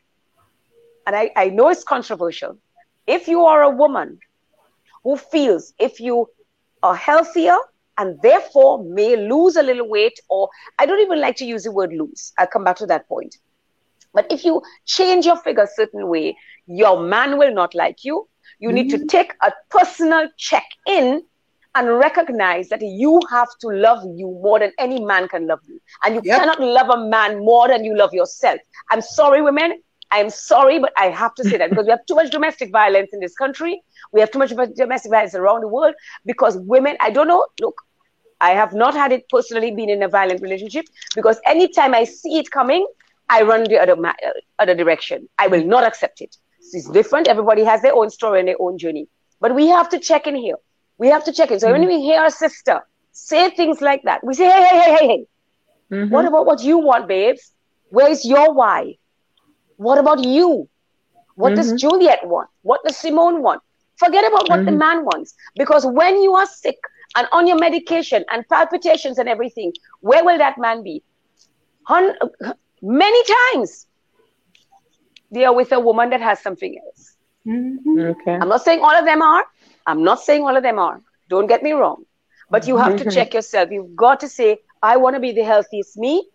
[1.06, 2.58] and I, I know it's controversial,
[3.06, 4.18] if you are a woman
[5.02, 6.28] who feels if you
[6.82, 7.56] are healthier
[7.98, 11.72] and therefore may lose a little weight, or I don't even like to use the
[11.72, 12.32] word lose.
[12.38, 13.36] I'll come back to that point.
[14.12, 18.28] But if you change your figure a certain way, your man will not like you.
[18.58, 18.74] You mm-hmm.
[18.74, 19.06] need to mm-hmm.
[19.06, 21.22] take a personal check in
[21.74, 25.78] and recognize that you have to love you more than any man can love you.
[26.04, 26.40] And you yep.
[26.40, 28.58] cannot love a man more than you love yourself.
[28.90, 29.82] I'm sorry, women.
[30.10, 33.10] I'm sorry, but I have to say that because we have too much domestic violence
[33.12, 33.82] in this country.
[34.12, 37.82] We have too much domestic violence around the world because women, I don't know, look,
[38.40, 42.38] I have not had it personally been in a violent relationship because anytime I see
[42.38, 42.86] it coming,
[43.28, 45.28] I run the other, ma- uh, other direction.
[45.38, 46.36] I will not accept it.
[46.72, 47.28] It's different.
[47.28, 49.08] Everybody has their own story and their own journey.
[49.40, 50.56] But we have to check in here.
[50.98, 51.60] We have to check in.
[51.60, 51.80] So mm-hmm.
[51.80, 52.80] when we hear our sister
[53.12, 55.26] say things like that, we say, hey, hey, hey, hey, hey.
[55.92, 56.12] Mm-hmm.
[56.12, 57.52] What about what you want, babes?
[57.90, 58.96] Where's your why?
[59.76, 60.68] What about you?
[61.34, 61.56] What mm-hmm.
[61.56, 62.48] does Juliet want?
[62.62, 63.62] What does Simone want?
[63.96, 64.78] Forget about what the mm-hmm.
[64.78, 65.34] man wants.
[65.56, 66.78] Because when you are sick
[67.16, 71.02] and on your medication and palpitations and everything, where will that man be?
[71.84, 72.16] Hun-
[72.82, 73.22] many
[73.54, 73.86] times
[75.30, 77.16] they are with a woman that has something else.
[77.46, 77.98] Mm-hmm.
[77.98, 78.34] Okay.
[78.34, 79.44] I'm not saying all of them are.
[79.86, 81.00] I'm not saying all of them are.
[81.28, 82.04] Don't get me wrong.
[82.50, 83.10] But you have to mm-hmm.
[83.10, 83.70] check yourself.
[83.70, 86.28] You've got to say, I want to be the healthiest me.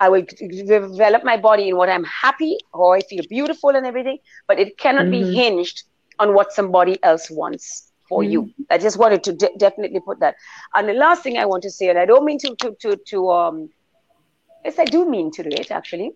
[0.00, 4.18] I will develop my body in what I'm happy or I feel beautiful and everything.
[4.48, 5.30] But it cannot mm-hmm.
[5.30, 5.84] be hinged
[6.18, 8.32] on what somebody else wants for mm-hmm.
[8.32, 8.54] you.
[8.70, 10.36] I just wanted to de- definitely put that.
[10.74, 12.96] And the last thing I want to say, and I don't mean to to to,
[13.12, 13.70] to um,
[14.64, 16.12] yes, I do mean to do it actually.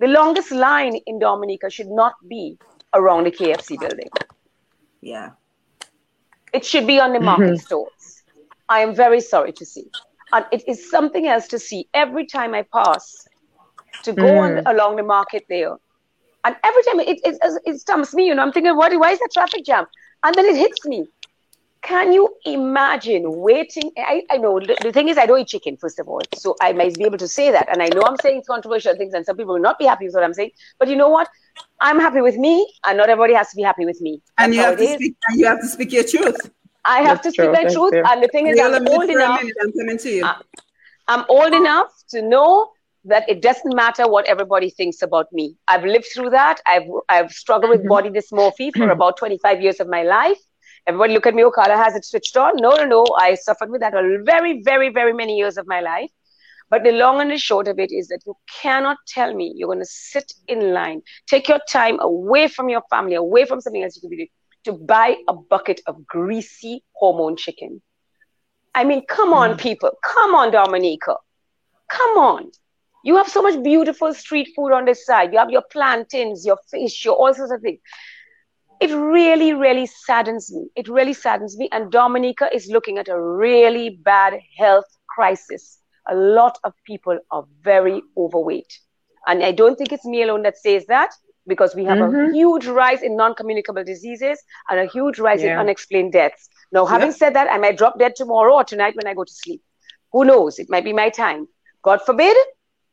[0.00, 2.58] The longest line in Dominica should not be
[2.94, 4.10] around the KFC building.
[5.00, 5.30] Yeah.
[6.52, 7.66] It should be on the market mm-hmm.
[7.68, 8.22] stores.
[8.68, 9.86] I am very sorry to see.
[10.32, 13.26] And it is something else to see every time I pass
[14.04, 14.66] to go mm.
[14.66, 15.76] on, along the market there.
[16.44, 19.12] And every time it, it, it, it stumps me, you know, I'm thinking, what, why
[19.12, 19.86] is that traffic jam?
[20.22, 21.06] And then it hits me.
[21.82, 23.92] Can you imagine waiting?
[23.96, 26.20] I, I know the, the, thing is, I don't eat chicken, first of all.
[26.34, 27.68] So I might be able to say that.
[27.70, 30.14] And I know I'm saying controversial things, and some people will not be happy with
[30.14, 30.50] what I'm saying.
[30.78, 31.28] But you know what?
[31.80, 34.20] I'm happy with me, and not everybody has to be happy with me.
[34.38, 35.16] And you have to speak.
[35.28, 36.50] And you have to speak your truth.
[36.84, 37.94] I have That's to speak my truth.
[37.94, 39.40] And the thing is, I'm old enough.
[39.62, 40.24] I'm coming to you.
[40.24, 40.40] I,
[41.06, 42.72] I'm old enough to know
[43.04, 45.56] that it doesn't matter what everybody thinks about me.
[45.68, 46.60] I've lived through that.
[46.66, 47.88] I've I've struggled with mm-hmm.
[47.88, 50.38] body dysmorphia for about 25 years of my life.
[50.88, 52.56] Everybody look at me, Okada has it switched on.
[52.56, 53.06] No, no, no.
[53.18, 56.10] I suffered with that a very, very, very many years of my life.
[56.70, 59.68] But the long and the short of it is that you cannot tell me you're
[59.68, 63.82] going to sit in line, take your time away from your family, away from something
[63.82, 64.28] else you could be doing,
[64.64, 67.82] to buy a bucket of greasy hormone chicken.
[68.74, 69.60] I mean, come on, mm.
[69.60, 69.90] people.
[70.02, 71.16] Come on, Dominica.
[71.90, 72.50] Come on.
[73.04, 75.34] You have so much beautiful street food on this side.
[75.34, 77.80] You have your plantains, your fish, your all sorts of things
[78.80, 80.68] it really, really saddens me.
[80.76, 81.68] It really saddens me.
[81.72, 85.78] And Dominica is looking at a really bad health crisis.
[86.08, 88.78] A lot of people are very overweight.
[89.26, 91.12] And I don't think it's me alone that says that
[91.46, 92.30] because we have mm-hmm.
[92.30, 95.54] a huge rise in non communicable diseases and a huge rise yeah.
[95.54, 96.48] in unexplained deaths.
[96.70, 99.32] Now, having said that, I might drop dead tomorrow or tonight when I go to
[99.32, 99.62] sleep.
[100.12, 100.58] Who knows?
[100.58, 101.48] It might be my time.
[101.82, 102.36] God forbid.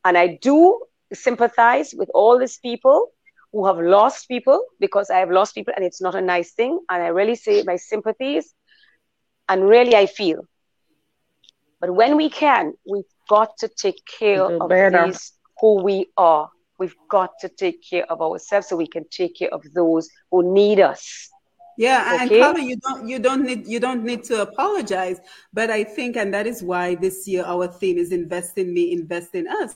[0.04, 0.82] And I do
[1.14, 3.12] sympathize with all these people
[3.56, 6.78] who have lost people because I have lost people and it's not a nice thing.
[6.90, 8.54] And I really say my sympathies
[9.48, 10.46] and really I feel.
[11.80, 15.06] But when we can, we've got to take care of better.
[15.06, 16.50] these who we are.
[16.78, 20.54] We've got to take care of ourselves so we can take care of those who
[20.54, 21.30] need us.
[21.78, 22.22] Yeah, okay.
[22.22, 25.20] and Carla, you don't you don't need you don't need to apologize.
[25.54, 28.94] But I think, and that is why this year our theme is invest in me,
[28.94, 29.76] invest in us.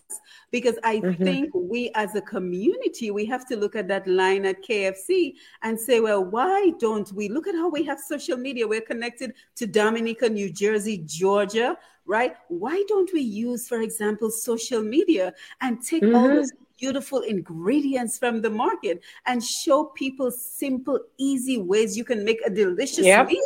[0.52, 1.24] Because I mm-hmm.
[1.24, 5.80] think we as a community, we have to look at that line at KFC and
[5.80, 8.68] say, well, why don't we look at how we have social media?
[8.68, 12.36] We're connected to Dominica, New Jersey, Georgia, right?
[12.48, 16.16] Why don't we use, for example, social media and take mm-hmm.
[16.16, 22.24] all those beautiful ingredients from the market and show people simple, easy ways you can
[22.24, 23.28] make a delicious yep.
[23.28, 23.42] meal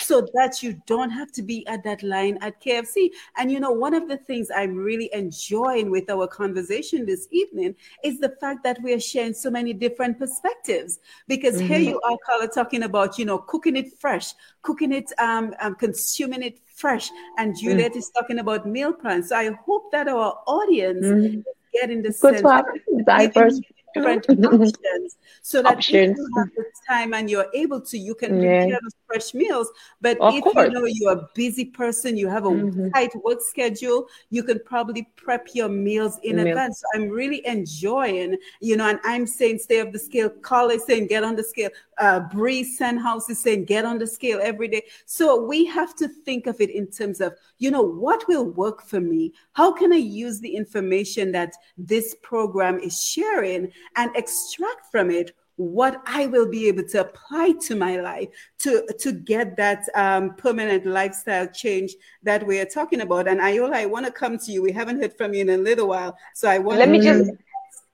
[0.00, 3.10] so that you don't have to be at that line at KFC.
[3.36, 7.74] And you know, one of the things I'm really enjoying with our conversation this evening
[8.04, 10.98] is the fact that we are sharing so many different perspectives.
[11.26, 11.66] Because mm-hmm.
[11.66, 15.74] here you are, Carla, talking about, you know, cooking it fresh, cooking it, um, um
[15.74, 17.10] consuming it fresh.
[17.36, 17.58] And mm.
[17.58, 17.98] Juliet mm-hmm.
[17.98, 19.30] is talking about meal plans.
[19.30, 21.38] So I hope that our audience mm-hmm.
[21.38, 22.70] is getting the Good sense.
[23.04, 23.60] Diverse
[23.94, 26.12] different options so that options.
[26.12, 28.64] if you have the time and you're able to, you can yeah.
[28.64, 29.68] prepare those fresh meals.
[30.00, 30.68] But of if course.
[30.68, 32.90] you know you're a busy person, you have a mm-hmm.
[32.90, 36.48] tight work schedule, you can probably prep your meals in Meal.
[36.48, 36.80] advance.
[36.80, 40.28] So I'm really enjoying, you know, and I'm saying stay off the scale.
[40.28, 41.70] Carl is saying get on the scale.
[41.98, 44.82] Uh, Bree Senhouse is saying get on the scale every day.
[45.06, 48.82] So we have to think of it in terms of, you know, what will work
[48.82, 49.32] for me?
[49.52, 55.32] How can I use the information that this program is sharing and extract from it
[55.56, 58.28] what I will be able to apply to my life
[58.60, 63.26] to, to get that um, permanent lifestyle change that we are talking about.
[63.26, 64.62] And Iola, I want to come to you.
[64.62, 66.16] We haven't heard from you in a little while.
[66.34, 67.32] So I want Let me just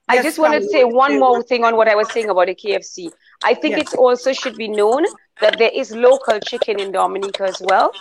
[0.07, 2.55] I just want to say one more thing on what I was saying about the
[2.55, 3.11] KFC.
[3.43, 3.93] I think yes.
[3.93, 5.03] it also should be known
[5.41, 7.91] that there is local chicken in Dominica as well,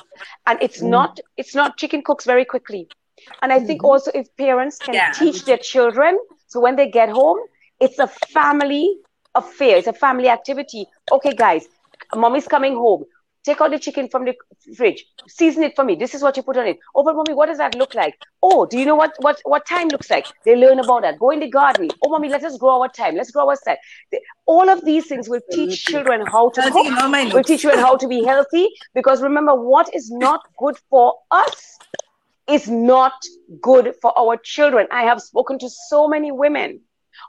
[0.47, 0.89] and it's mm.
[0.89, 2.89] not it's not chicken cooks very quickly.
[3.41, 3.87] And I think mm-hmm.
[3.87, 5.13] also if parents can yeah.
[5.13, 7.39] teach their children, so when they get home,
[7.85, 8.97] it's a family
[9.35, 9.77] affair.
[9.77, 10.87] It's a family activity.
[11.13, 11.67] Okay, guys,
[12.15, 13.05] mommy's coming home.
[13.45, 14.35] Take out the chicken from the
[14.75, 15.05] fridge.
[15.29, 15.97] Season it for me.
[15.97, 16.79] This is what you put on it.
[16.95, 18.15] Oh, but mommy, what does that look like?
[18.43, 20.25] Oh, do you know what what what time looks like?
[20.47, 21.19] They learn about that.
[21.19, 21.91] Go in the garden.
[22.03, 23.17] Oh, mommy, let us grow our time.
[23.17, 23.77] Let's grow our time.
[24.47, 26.87] All of these things will teach children how to cook.
[27.35, 28.71] Will teach children how to be healthy.
[28.95, 31.79] Because remember, what is not good for us
[32.49, 33.13] is not
[33.61, 34.87] good for our children.
[34.91, 36.81] I have spoken to so many women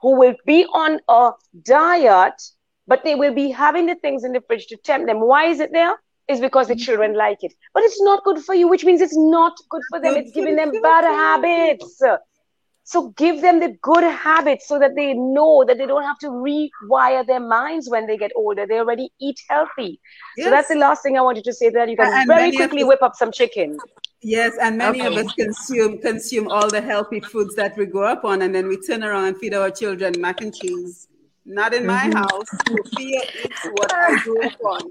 [0.02, 1.32] who will be on a
[1.64, 2.42] diet,
[2.88, 5.22] but they will be having the things in the fridge to tempt them.
[5.22, 5.96] Why is it there?
[6.28, 7.54] Is because the children like it.
[7.74, 10.16] But it's not good for you, which means it's not good for them.
[10.16, 12.02] It's giving them bad habits.
[12.88, 16.28] So give them the good habits so that they know that they don't have to
[16.28, 18.68] rewire their minds when they get older.
[18.68, 20.00] They already eat healthy.
[20.38, 20.46] Yes.
[20.46, 22.84] So that's the last thing I wanted to say that you can and very quickly
[22.84, 23.80] whip up some chicken.
[24.22, 25.08] Yes, and many okay.
[25.08, 28.68] of us consume consume all the healthy foods that we grow up on, and then
[28.68, 31.08] we turn around and feed our children mac and cheese.
[31.48, 32.18] Not in my mm-hmm.
[32.18, 32.48] house.
[32.68, 34.82] Sophia eats what I grew up on,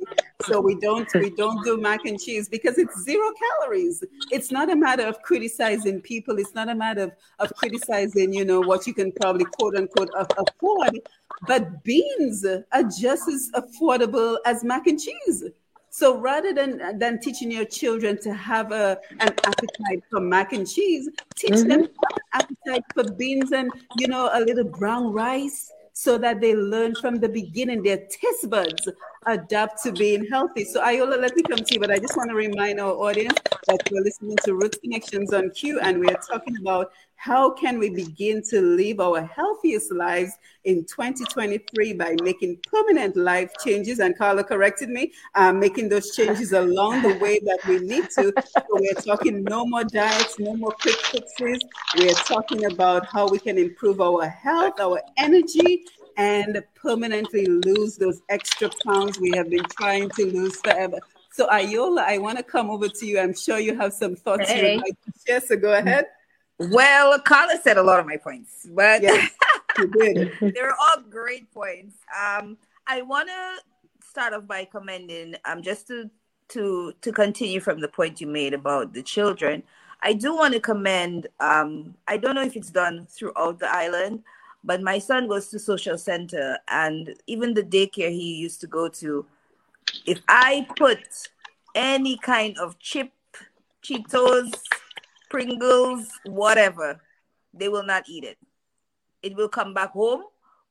[0.43, 4.05] so we don't we don't do mac and cheese because it's zero calories.
[4.31, 6.39] It's not a matter of criticizing people.
[6.39, 10.11] It's not a matter of, of criticizing, you know, what you can probably quote unquote
[10.15, 11.01] afford.
[11.49, 15.43] But beans are just as affordable as mac and cheese.
[15.91, 20.71] So rather than than teaching your children to have a an appetite for mac and
[20.71, 21.69] cheese, teach mm-hmm.
[21.69, 26.55] them an appetite for beans and you know a little brown rice so that they
[26.57, 28.89] learn from the beginning their taste buds
[29.27, 30.65] adapt to being healthy.
[30.65, 33.39] So Iola, let me come to you, but I just want to remind our audience
[33.69, 36.91] that we're listening to Roots Connections on Q and we are talking about
[37.25, 40.33] how can we begin to live our healthiest lives
[40.65, 43.99] in 2023 by making permanent life changes?
[43.99, 48.31] And Carla corrected me, uh, making those changes along the way that we need to.
[48.47, 51.61] So we're talking no more diets, no more quick fixes.
[51.97, 55.87] We're talking about how we can improve our health, our energy,
[56.19, 60.99] and permanently lose those extra pounds we have been trying to lose forever.
[61.33, 63.19] So Iola, I want to come over to you.
[63.19, 64.75] I'm sure you have some thoughts hey.
[64.75, 65.41] you'd like to share.
[65.41, 66.05] So go ahead.
[66.59, 69.31] Well, Carla said a lot of my points, but yes,
[70.41, 71.97] they're all great points.
[72.17, 76.09] Um, I want to start off by commending, um, just to
[76.49, 79.63] to to continue from the point you made about the children.
[80.03, 81.27] I do want to commend.
[81.41, 84.23] Um, I don't know if it's done throughout the island,
[84.63, 88.89] but my son goes to social center, and even the daycare he used to go
[88.89, 89.27] to.
[90.07, 91.01] If I put
[91.75, 93.11] any kind of chip,
[93.83, 94.53] Cheetos,
[95.35, 97.01] Pringles, whatever,
[97.53, 98.39] they will not eat it.
[99.21, 100.23] It will come back home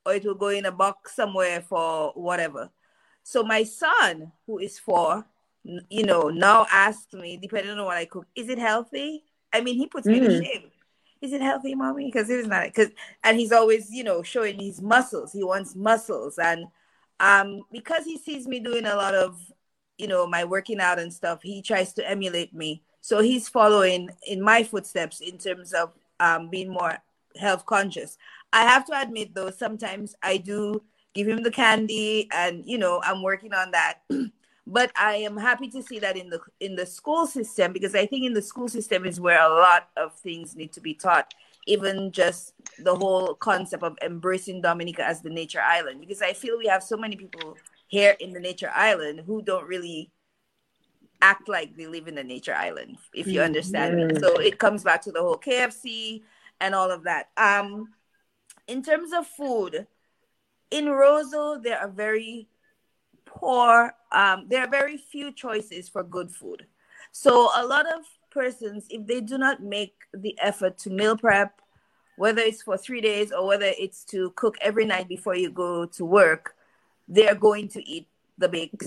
[0.06, 2.70] or it will go in a box somewhere for whatever.
[3.22, 5.26] So my son, who is four,
[5.90, 9.24] you know, now asks me, depending on what I cook, is it healthy?
[9.52, 10.28] I mean, he puts me mm.
[10.28, 10.70] to shame.
[11.20, 12.06] Is it healthy, mommy?
[12.06, 12.64] Because it is not.
[12.64, 12.88] Because
[13.22, 15.32] and he's always, you know, showing his muscles.
[15.32, 16.66] He wants muscles, and
[17.20, 19.40] um, because he sees me doing a lot of,
[19.96, 22.82] you know, my working out and stuff, he tries to emulate me.
[23.04, 26.96] So he's following in my footsteps in terms of um, being more
[27.36, 28.16] health conscious.
[28.50, 30.82] I have to admit, though, sometimes I do
[31.12, 33.98] give him the candy, and you know, I'm working on that.
[34.66, 38.06] but I am happy to see that in the in the school system because I
[38.06, 41.34] think in the school system is where a lot of things need to be taught,
[41.66, 46.56] even just the whole concept of embracing Dominica as the nature island because I feel
[46.56, 50.10] we have so many people here in the nature island who don't really
[51.24, 54.14] act like they live in the nature island, if you understand mm-hmm.
[54.14, 54.20] me.
[54.20, 56.22] So it comes back to the whole KFC
[56.60, 57.30] and all of that.
[57.38, 57.94] Um,
[58.68, 59.86] in terms of food,
[60.70, 62.48] in Roseau, there are very
[63.24, 66.66] poor, um, there are very few choices for good food.
[67.10, 71.58] So a lot of persons, if they do not make the effort to meal prep,
[72.16, 75.86] whether it's for three days or whether it's to cook every night before you go
[75.86, 76.54] to work,
[77.08, 78.08] they're going to eat
[78.38, 78.86] the bakes.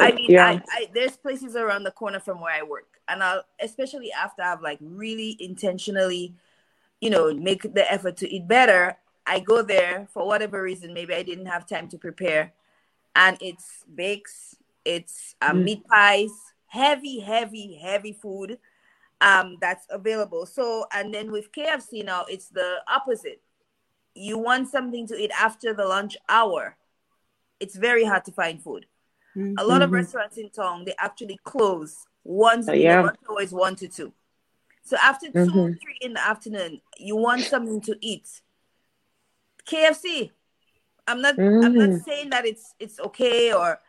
[0.00, 0.46] I mean, yeah.
[0.46, 4.42] I, I, there's places around the corner from where I work, and I'll especially after
[4.42, 6.34] I've like really intentionally,
[7.00, 8.96] you know, make the effort to eat better.
[9.26, 10.94] I go there for whatever reason.
[10.94, 12.52] Maybe I didn't have time to prepare,
[13.14, 15.64] and it's bakes, it's um, mm.
[15.64, 16.30] meat pies,
[16.66, 18.58] heavy, heavy, heavy food
[19.20, 20.46] um, that's available.
[20.46, 23.40] So, and then with KFC now, it's the opposite.
[24.14, 26.76] You want something to eat after the lunch hour.
[27.60, 28.86] It's very hard to find food.
[29.36, 29.54] Mm-hmm.
[29.58, 29.96] A lot of mm-hmm.
[29.96, 32.68] restaurants in town they actually close once.
[32.68, 33.00] Oh, yeah.
[33.00, 33.14] hour
[33.50, 34.12] one to two.
[34.82, 35.72] So after 2 mm-hmm.
[35.74, 38.26] three in the afternoon, you want something to eat.
[39.66, 40.30] KFC.
[41.06, 41.36] I'm not.
[41.36, 41.64] Mm-hmm.
[41.64, 43.80] I'm not saying that it's it's okay or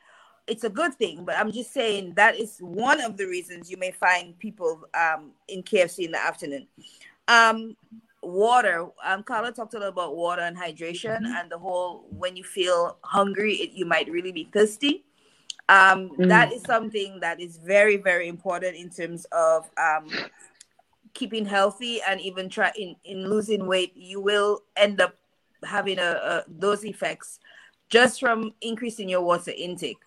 [0.45, 3.77] it's a good thing, but I'm just saying that is one of the reasons you
[3.77, 6.67] may find people um, in KFC in the afternoon.
[7.27, 7.77] Um,
[8.21, 8.87] water.
[9.03, 11.35] Um, Carla talked a little about water and hydration, mm-hmm.
[11.37, 15.05] and the whole when you feel hungry, it, you might really be thirsty.
[15.69, 16.27] Um, mm-hmm.
[16.29, 20.09] that is something that is very, very important in terms of um,
[21.13, 23.95] keeping healthy and even try in, in losing weight.
[23.95, 25.15] You will end up
[25.63, 27.39] having a, a those effects
[27.89, 29.99] just from increasing your water intake.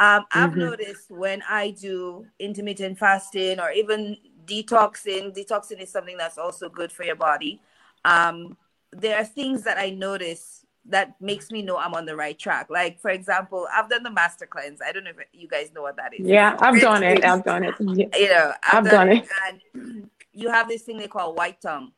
[0.00, 0.60] Um, I've mm-hmm.
[0.60, 4.16] noticed when I do intermittent fasting or even
[4.48, 7.60] detoxing, detoxing is something that's also good for your body.
[8.04, 8.56] Um,
[8.92, 12.68] there are things that I notice that makes me know I'm on the right track.
[12.70, 14.80] Like, for example, I've done the master cleanse.
[14.80, 16.26] I don't know if you guys know what that is.
[16.26, 17.24] Yeah, I've done it.
[17.24, 17.74] I've done it.
[17.80, 19.28] You know, I've, I've done, done, it.
[19.46, 21.92] And you have this thing they call white tongue.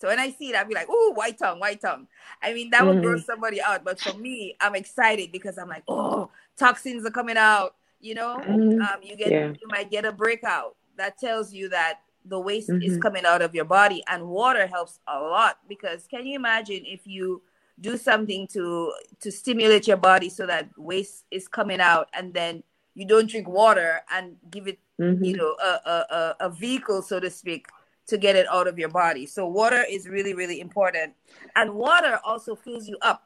[0.00, 2.06] So when I see it, I'll be like, "Oh, white tongue, white tongue."
[2.42, 3.02] I mean, that would mm.
[3.02, 7.36] gross somebody out, but for me, I'm excited because I'm like, "Oh, toxins are coming
[7.36, 8.80] out." You know, mm.
[8.80, 9.48] um, you get yeah.
[9.48, 12.82] you might get a breakout that tells you that the waste mm-hmm.
[12.82, 16.82] is coming out of your body, and water helps a lot because can you imagine
[16.84, 17.42] if you
[17.80, 22.62] do something to to stimulate your body so that waste is coming out, and then
[22.94, 25.24] you don't drink water and give it, mm-hmm.
[25.24, 27.66] you know, a, a a vehicle, so to speak
[28.06, 29.24] to get it out of your body.
[29.24, 31.14] So water is really, really important.
[31.54, 33.22] And water also fills you up.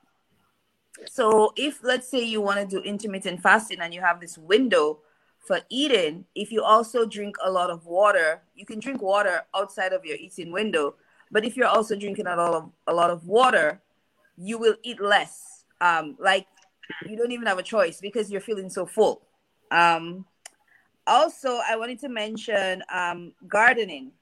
[1.06, 5.00] So if let's say you want to do intermittent fasting and you have this window
[5.46, 9.92] for eating, if you also drink a lot of water, you can drink water outside
[9.92, 10.94] of your eating window.
[11.30, 13.80] But if you're also drinking a lot of a lot of water,
[14.36, 15.64] you will eat less.
[15.80, 16.46] Um, like
[17.08, 19.22] you don't even have a choice because you're feeling so full.
[19.70, 20.24] Um,
[21.06, 24.12] also, I wanted to mention um, gardening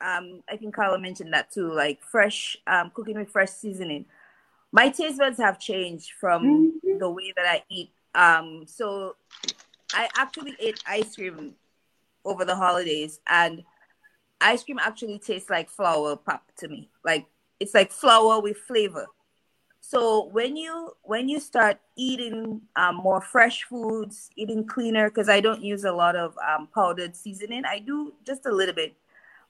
[0.00, 4.06] um, I think Carla mentioned that too, like fresh um, cooking with fresh seasoning.
[4.72, 6.44] My taste buds have changed from
[6.84, 6.98] mm-hmm.
[6.98, 7.90] the way that I eat.
[8.14, 9.16] Um, so
[9.94, 11.54] I actually ate ice cream
[12.24, 13.62] over the holidays, and
[14.40, 16.90] ice cream actually tastes like flour pop to me.
[17.04, 17.26] Like
[17.60, 19.06] it's like flour with flavor.
[19.80, 25.40] So when you when you start eating um, more fresh foods, eating cleaner, because I
[25.40, 27.64] don't use a lot of um, powdered seasoning.
[27.64, 28.96] I do just a little bit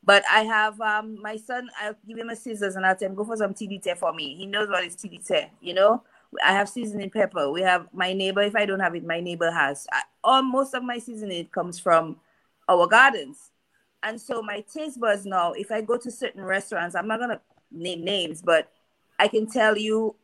[0.07, 1.69] but I have um my son.
[1.81, 4.37] I'll give him a scissors and I'll tell him go for some TDT for me.
[4.37, 5.51] He knows what is TDT.
[5.61, 6.05] You know,
[6.45, 7.51] I have seasoning pepper.
[7.51, 8.43] We have my neighbor.
[8.43, 9.87] If I don't have it, my neighbor has.
[9.93, 12.17] I, all most of my seasoning comes from
[12.69, 13.51] our gardens,
[14.03, 15.53] and so my taste buds now.
[15.53, 18.71] If I go to certain restaurants, I'm not gonna name names, but
[19.19, 20.17] I can tell you,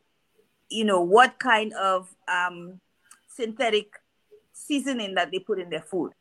[0.69, 2.79] you know, what kind of um
[3.27, 3.93] synthetic
[4.53, 6.13] seasoning that they put in their food.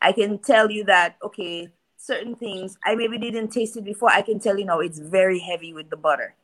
[0.00, 4.10] I can tell you that okay certain things I maybe didn't taste it before.
[4.10, 6.34] I can tell you know it's very heavy with the butter,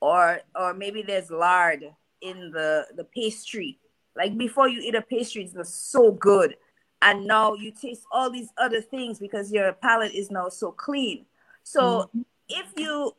[0.00, 1.84] or or maybe there's lard
[2.20, 3.78] in the the pastry.
[4.16, 6.56] Like before you eat a pastry, it's so good,
[7.02, 11.26] and now you taste all these other things because your palate is now so clean.
[11.62, 12.20] So mm-hmm.
[12.48, 13.14] if you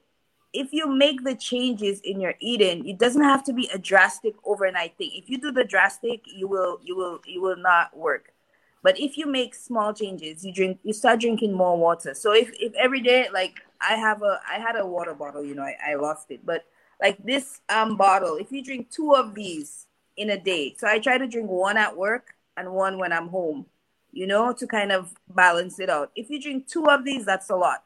[0.51, 4.35] if you make the changes in your eating, it doesn't have to be a drastic
[4.43, 5.11] overnight thing.
[5.13, 8.33] If you do the drastic, you will you will you will not work.
[8.81, 12.13] But if you make small changes, you drink, you start drinking more water.
[12.13, 15.53] So if, if every day, like I have a, I had a water bottle, you
[15.53, 16.65] know, I, I lost it, but
[17.01, 19.87] like this um bottle, if you drink two of these
[20.17, 23.29] in a day, so I try to drink one at work and one when I'm
[23.29, 23.65] home,
[24.11, 26.11] you know, to kind of balance it out.
[26.15, 27.83] If you drink two of these, that's a lot,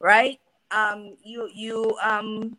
[0.00, 0.40] right?
[0.70, 2.56] um, you you um,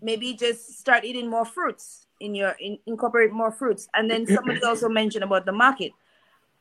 [0.00, 3.88] maybe just start eating more fruits in your in, incorporate more fruits.
[3.94, 5.92] And then somebody also mentioned about the market.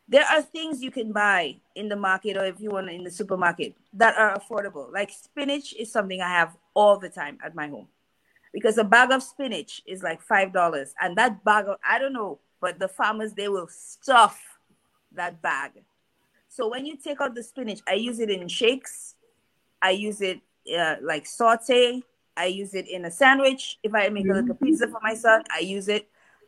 [0.08, 3.12] There are things you can buy in the market or if you want in the
[3.12, 4.92] supermarket that are affordable.
[4.92, 7.88] Like spinach is something I have all the time at my home
[8.54, 12.14] because a bag of spinach is like five dollars, and that bag of I don't
[12.14, 14.42] know, but the farmers they will stuff
[15.14, 15.72] that bag.
[16.50, 19.16] So when you take out the spinach, I use it in shakes.
[19.82, 20.42] I use it
[20.78, 22.04] uh, like saute.
[22.38, 23.80] I use it in a sandwich.
[23.84, 24.66] If I make a little mm-hmm.
[24.66, 26.08] pizza for my son, I use it.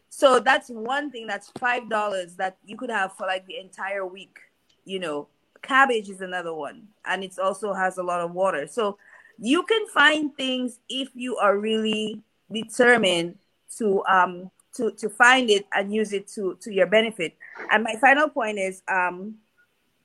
[0.09, 4.05] So that's one thing that's five dollars that you could have for like the entire
[4.05, 4.39] week.
[4.85, 5.27] You know,
[5.61, 8.67] cabbage is another one, and it also has a lot of water.
[8.67, 8.97] So
[9.39, 12.21] you can find things if you are really
[12.51, 13.37] determined
[13.77, 17.35] to um to to find it and use it to to your benefit.
[17.71, 19.35] And my final point is um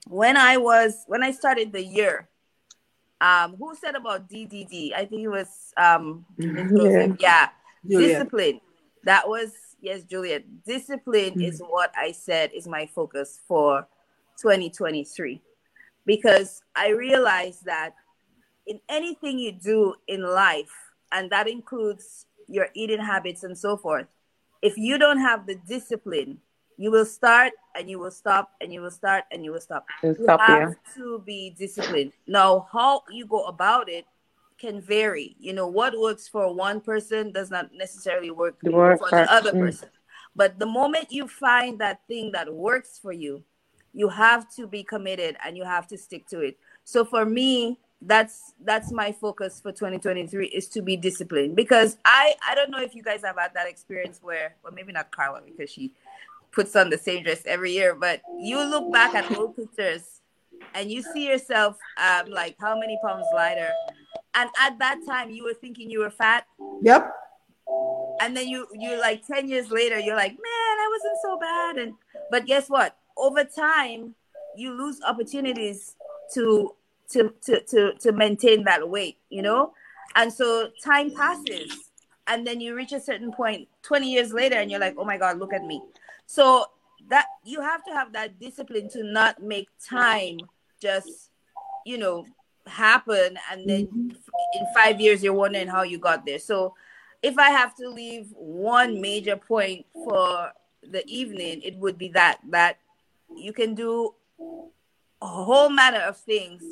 [0.09, 2.29] when I was when I started the year,
[3.21, 4.95] um, who said about DDD?
[4.95, 7.49] I think it was um, yeah, yeah.
[7.85, 8.61] discipline.
[9.05, 10.45] That was yes, Juliet.
[10.65, 11.43] Discipline mm-hmm.
[11.43, 13.87] is what I said is my focus for
[14.41, 15.41] 2023
[16.07, 17.95] because I realized that
[18.69, 20.71] in anything you do in life,
[21.11, 24.07] and that includes your eating habits and so forth,
[24.63, 26.39] if you don't have the discipline,
[26.77, 29.87] you will start and you will stop and you will start and you will stop.
[30.03, 30.95] You stop, have yeah.
[30.95, 32.13] to be disciplined.
[32.27, 34.05] Now, how you go about it
[34.59, 35.35] can vary.
[35.41, 39.53] You know, what works for one person does not necessarily work, work for the other
[39.53, 39.61] mm.
[39.61, 39.89] person.
[40.37, 43.43] But the moment you find that thing that works for you,
[43.93, 46.59] you have to be committed and you have to stick to it.
[46.85, 52.35] So for me, that's that's my focus for 2023 is to be disciplined because I
[52.49, 55.41] I don't know if you guys have had that experience where well maybe not Carla
[55.45, 55.93] because she
[56.53, 60.21] puts on the same dress every year, but you look back at old pictures
[60.75, 63.71] and you see yourself um, like how many pounds lighter.
[64.35, 66.47] And at that time, you were thinking you were fat.
[66.83, 67.11] Yep.
[68.21, 71.79] And then you you like 10 years later, you're like, man, I wasn't so bad.
[71.79, 71.95] And
[72.31, 72.97] but guess what?
[73.17, 74.15] Over time,
[74.57, 75.95] you lose opportunities
[76.35, 76.75] to
[77.11, 79.73] to to to, to maintain that weight, you know?
[80.15, 81.91] And so time passes
[82.27, 85.17] and then you reach a certain point 20 years later and you're like, oh my
[85.17, 85.83] God, look at me.
[86.27, 86.67] So
[87.09, 90.39] that you have to have that discipline to not make time
[90.81, 91.31] just,
[91.87, 92.27] you know,
[92.67, 94.11] happen and then mm-hmm.
[94.55, 96.39] in five years you're wondering how you got there.
[96.39, 96.75] So
[97.23, 100.53] if I have to leave one major point for
[100.83, 102.79] the evening, it would be that that
[103.35, 104.15] you can do
[105.21, 106.63] a whole manner of things,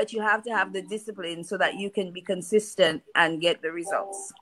[0.00, 3.60] but you have to have the discipline so that you can be consistent and get
[3.60, 4.32] the results.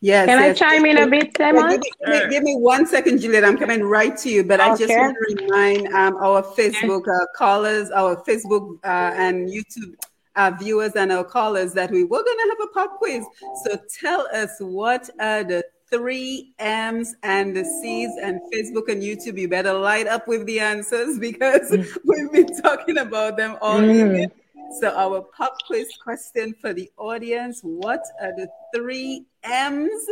[0.00, 0.26] Yes.
[0.26, 0.60] Can yes.
[0.60, 1.70] I chime in a bit, Simon?
[1.70, 3.44] Yeah, give, me, give, me, one second, Juliet.
[3.44, 4.70] I'm coming right to you, but okay.
[4.70, 9.94] I just want to remind um, our Facebook uh, callers, our Facebook uh, and YouTube
[10.34, 13.24] uh, viewers, and our callers that we were going to have a pop quiz.
[13.64, 19.38] So tell us what are the three M's and the C's and Facebook and YouTube.
[19.38, 21.86] You better light up with the answers because mm.
[22.04, 23.94] we've been talking about them all mm.
[23.94, 24.32] evening.
[24.80, 30.06] So, our pop quiz question for the audience What are the three M's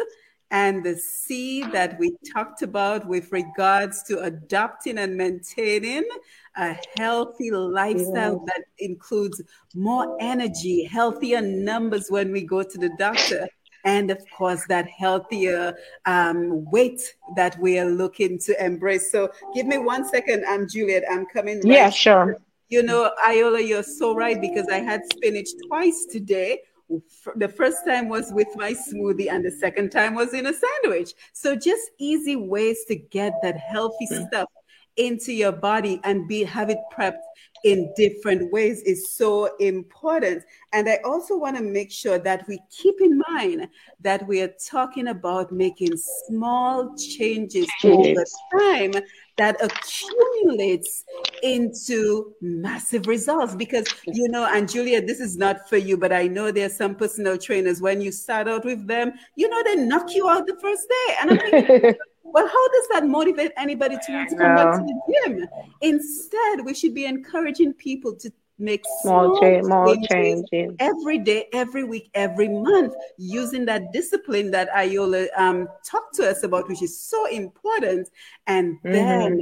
[0.52, 6.04] and the C that we talked about with regards to adopting and maintaining
[6.56, 9.42] a healthy lifestyle that includes
[9.74, 13.48] more energy, healthier numbers when we go to the doctor,
[13.84, 17.00] and of course that healthier um, weight
[17.34, 19.10] that we are looking to embrace.
[19.10, 21.04] So give me one second, I'm Juliet.
[21.10, 21.56] I'm coming.
[21.56, 22.38] Right yeah, sure.
[22.68, 26.60] You know, Iola, you're so right because I had spinach twice today.
[27.36, 31.12] The first time was with my smoothie, and the second time was in a sandwich.
[31.32, 34.48] So, just easy ways to get that healthy stuff
[34.96, 37.22] into your body and be have it prepped
[37.64, 40.42] in different ways is so important.
[40.72, 43.68] And I also want to make sure that we keep in mind
[44.00, 48.24] that we are talking about making small changes over
[48.58, 48.92] time
[49.36, 51.04] that accumulates
[51.42, 53.54] into massive results.
[53.54, 56.94] Because you know and julia this is not for you but i know there's some
[56.94, 60.56] personal trainers when you start out with them you know they knock you out the
[60.60, 61.14] first day.
[61.20, 64.80] And i'm like well how does that motivate anybody to want to come back to
[64.80, 65.48] the gym?
[65.80, 71.46] Instead we should be encouraging people to make small, small, small changes, changes every day,
[71.52, 76.82] every week, every month, using that discipline that Iola um, talked to us about, which
[76.82, 78.08] is so important.
[78.46, 79.40] And then mm-hmm.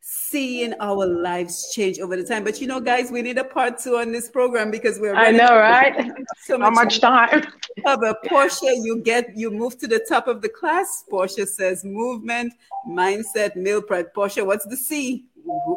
[0.00, 2.44] seeing our lives change over the time.
[2.44, 5.30] But you know, guys, we need a part two on this program because we're I
[5.30, 6.10] know, right?
[6.42, 7.46] So much How much time?
[7.84, 11.04] But Portia, you get you move to the top of the class.
[11.08, 12.54] Portia says movement,
[12.88, 14.14] mindset, meal prep.
[14.14, 15.26] Portia, what's the C?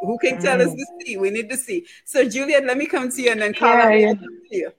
[0.02, 0.68] Who, can tell mm.
[0.68, 1.18] us to see?
[1.18, 1.86] We need to see.
[2.06, 4.16] So, Juliet, let me come to you and then Carla, yeah, yeah.
[4.52, 4.72] you.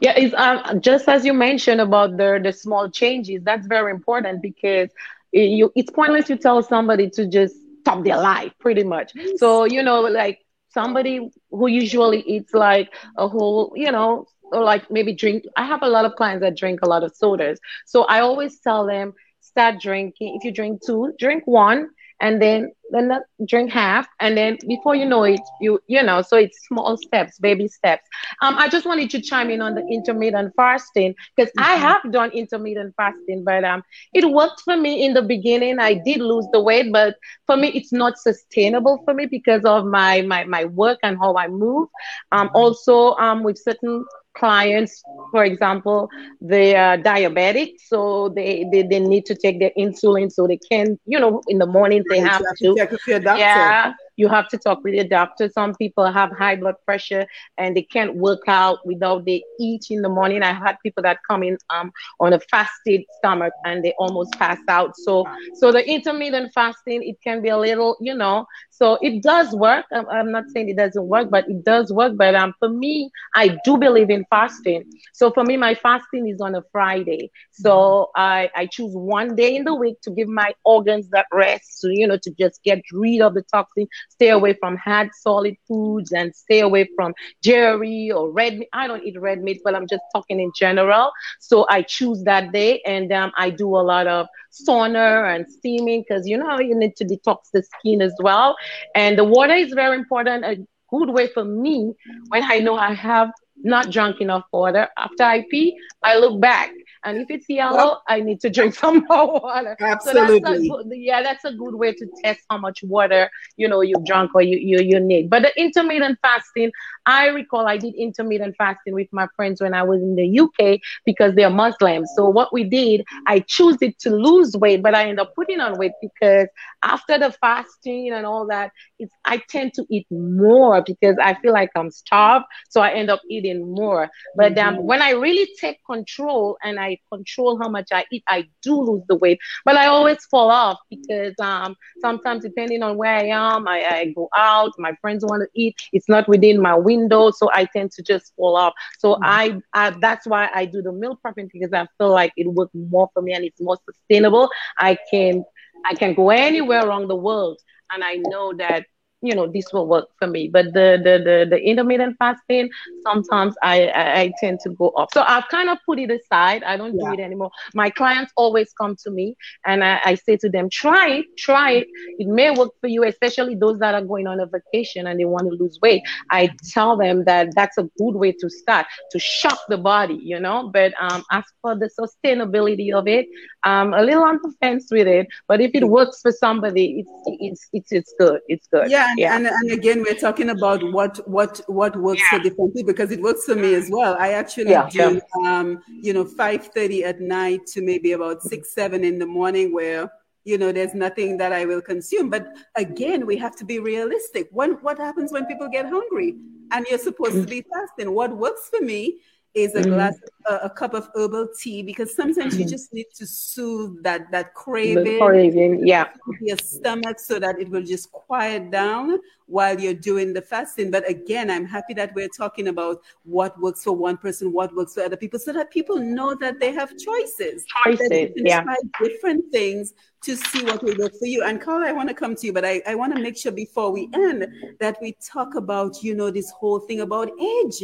[0.00, 3.42] Yeah, it's um, just as you mentioned about the the small changes.
[3.42, 4.90] That's very important because
[5.32, 9.12] it, you, it's pointless to tell somebody to just stop their life, pretty much.
[9.36, 14.90] So you know, like somebody who usually eats like a whole, you know, or like
[14.90, 15.44] maybe drink.
[15.56, 18.60] I have a lot of clients that drink a lot of sodas, so I always
[18.60, 20.36] tell them start drinking.
[20.36, 21.88] If you drink two, drink one,
[22.22, 23.10] and then then
[23.46, 27.38] drink half and then before you know it you you know so it's small steps
[27.38, 28.08] baby steps.
[28.42, 31.70] Um i just wanted to chime in on the intermittent fasting because mm-hmm.
[31.70, 33.82] i have done intermittent fasting but um
[34.14, 35.78] it worked for me in the beginning.
[35.78, 37.16] I did lose the weight but
[37.46, 41.36] for me it's not sustainable for me because of my my my work and how
[41.36, 41.88] i move.
[42.30, 44.04] Um also um with certain
[44.34, 46.08] clients, for example,
[46.40, 50.98] they are diabetic, so they, they, they need to take their insulin so they can,
[51.06, 52.74] you know, in the morning they have, to.
[52.74, 55.48] to yeah, you have to talk with your doctor.
[55.48, 57.26] Some people have high blood pressure
[57.58, 60.42] and they can't work out without they eat in the morning.
[60.42, 61.90] I had people that come in um,
[62.20, 64.96] on a fasted stomach and they almost pass out.
[64.96, 69.52] So, so the intermittent fasting, it can be a little, you know, so it does
[69.54, 69.84] work.
[69.92, 72.16] I'm, I'm not saying it doesn't work, but it does work.
[72.16, 74.84] But um, for me, I do believe in fasting.
[75.12, 77.30] So for me, my fasting is on a Friday.
[77.52, 81.80] So I, I choose one day in the week to give my organs that rest,
[81.80, 85.54] so, you know, to just get rid of the toxin stay away from hard solid
[85.66, 88.68] foods and stay away from dairy or red meat.
[88.72, 91.10] I don't eat red meat, but I'm just talking in general.
[91.40, 96.04] So I choose that day and um, I do a lot of sauna and steaming
[96.06, 98.56] because you know you need to detox the skin as well.
[98.94, 100.44] And the water is very important.
[100.44, 100.56] A
[100.90, 101.94] good way for me
[102.28, 103.30] when I know I have
[103.64, 104.88] not drunk enough water.
[104.98, 106.70] After I pee, I look back
[107.04, 109.76] and if it's yellow, well, I need to drink some more water.
[109.80, 110.66] Absolutely.
[110.66, 114.04] So that's yeah, that's a good way to test how much water you know you've
[114.04, 115.30] drunk or you, you you need.
[115.30, 116.70] But the intermittent fasting,
[117.06, 120.80] I recall I did intermittent fasting with my friends when I was in the UK
[121.04, 122.10] because they're Muslims.
[122.14, 125.60] So what we did, I chose it to lose weight, but I end up putting
[125.60, 126.48] on weight because
[126.82, 131.52] after the fasting and all that, it's I tend to eat more because I feel
[131.52, 132.46] like I'm starved.
[132.70, 134.08] So I end up eating more.
[134.36, 134.84] But um, mm-hmm.
[134.84, 139.02] when I really take control and I control how much I eat, I do lose
[139.08, 139.38] the weight.
[139.64, 144.12] But I always fall off because um, sometimes depending on where I am, I, I
[144.14, 147.92] go out, my friends want to eat, it's not within my window, so I tend
[147.92, 148.74] to just fall off.
[148.98, 149.24] So mm-hmm.
[149.24, 152.72] I, I that's why I do the meal prepping because I feel like it works
[152.74, 154.48] more for me and it's more sustainable.
[154.78, 155.44] I can
[155.84, 157.58] I can go anywhere around the world
[157.92, 158.86] and I know that
[159.22, 160.48] you know this will work for me.
[160.48, 162.70] But the the the, the intermittent fasting
[163.02, 165.10] sometimes I, I, I tend to go off.
[165.14, 166.62] So i've kind of put it aside.
[166.64, 167.06] I don't yeah.
[167.06, 167.50] do it anymore.
[167.74, 171.72] My clients always come to me and I, I say to them try it try
[171.72, 171.88] it.
[172.18, 175.24] It may work for you especially those that are going on a vacation and they
[175.24, 176.02] want to lose weight.
[176.30, 180.40] I tell them that that's a good way to start to shock the body you
[180.40, 180.70] know?
[180.72, 183.26] But um as for the sustainability of it
[183.64, 187.10] i'm a little on the fence with it but if it works for somebody it's
[187.26, 188.40] it's it's, it's good.
[188.48, 188.90] It's good.
[188.90, 189.36] Yeah and, yeah.
[189.36, 192.38] and, and again we're talking about what what what works yeah.
[192.38, 194.88] for different people because it works for me as well i actually yeah.
[194.88, 199.26] do um you know 5 30 at night to maybe about 6 7 in the
[199.26, 200.10] morning where
[200.44, 204.48] you know there's nothing that i will consume but again we have to be realistic
[204.50, 206.34] when what happens when people get hungry
[206.72, 209.20] and you're supposed to be fasting what works for me
[209.54, 209.90] is a mm-hmm.
[209.90, 212.62] glass a, a, cup of herbal tea because sometimes mm-hmm.
[212.62, 216.08] you just need to soothe that that craving, the craving yeah
[216.40, 219.18] your stomach so that it will just quiet down
[219.52, 220.90] while you're doing the fasting.
[220.90, 224.94] But again i'm happy that we're talking about what works for one person what works
[224.94, 227.64] for other people so that people know that they have choices.
[227.84, 228.62] Choices yeah.
[228.62, 231.42] try different things to see what will work for you.
[231.42, 233.52] And carl i want to come to you but i, I want to make sure
[233.52, 234.46] before we end
[234.80, 237.82] that we talk about you know this whole thing about age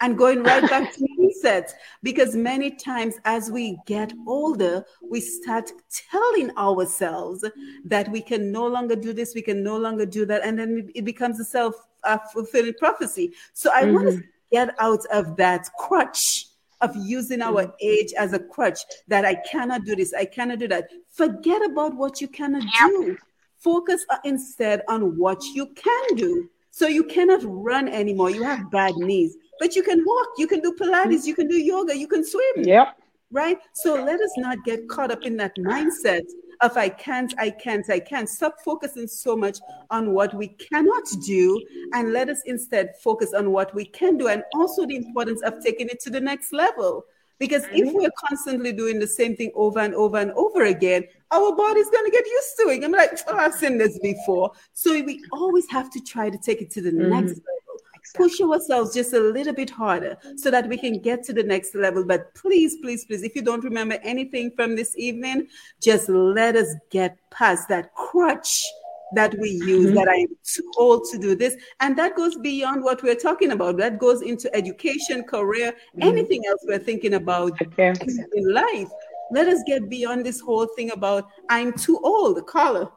[0.00, 1.72] and going right back to mindset.
[2.02, 5.70] Because many times as we get older we start
[6.10, 7.44] telling ourselves
[7.84, 10.90] that we can no longer do this we can no longer do that and then
[11.00, 13.94] it becomes a self-fulfilling prophecy so i mm-hmm.
[13.94, 14.22] want to
[14.52, 16.46] get out of that crutch
[16.80, 17.72] of using our mm-hmm.
[17.80, 21.94] age as a crutch that i cannot do this i cannot do that forget about
[21.96, 23.16] what you cannot do
[23.58, 28.94] focus instead on what you can do so you cannot run anymore you have bad
[28.96, 32.24] knees but you can walk, you can do Pilates, you can do yoga, you can
[32.24, 32.64] swim.
[32.64, 32.96] Yep.
[33.30, 33.58] Right.
[33.74, 36.22] So let us not get caught up in that mindset
[36.62, 38.28] of I can't, I can't, I can't.
[38.28, 39.58] Stop focusing so much
[39.90, 41.60] on what we cannot do
[41.94, 45.62] and let us instead focus on what we can do and also the importance of
[45.64, 47.04] taking it to the next level.
[47.38, 47.96] Because if mm-hmm.
[47.96, 52.04] we're constantly doing the same thing over and over and over again, our body's going
[52.04, 52.84] to get used to it.
[52.84, 54.50] I'm like, oh, I've seen this before.
[54.74, 57.08] So we always have to try to take it to the mm-hmm.
[57.08, 57.69] next level
[58.14, 61.74] push ourselves just a little bit harder so that we can get to the next
[61.74, 62.04] level.
[62.04, 65.48] But please, please, please, if you don't remember anything from this evening,
[65.80, 68.64] just let us get past that crutch
[69.12, 69.94] that we use mm-hmm.
[69.96, 71.56] that I'm too old to do this.
[71.80, 73.76] And that goes beyond what we're talking about.
[73.76, 76.02] That goes into education, career, mm-hmm.
[76.02, 77.92] anything else we're thinking about okay.
[78.34, 78.88] in life.
[79.32, 82.92] Let us get beyond this whole thing about I'm too old, Carla.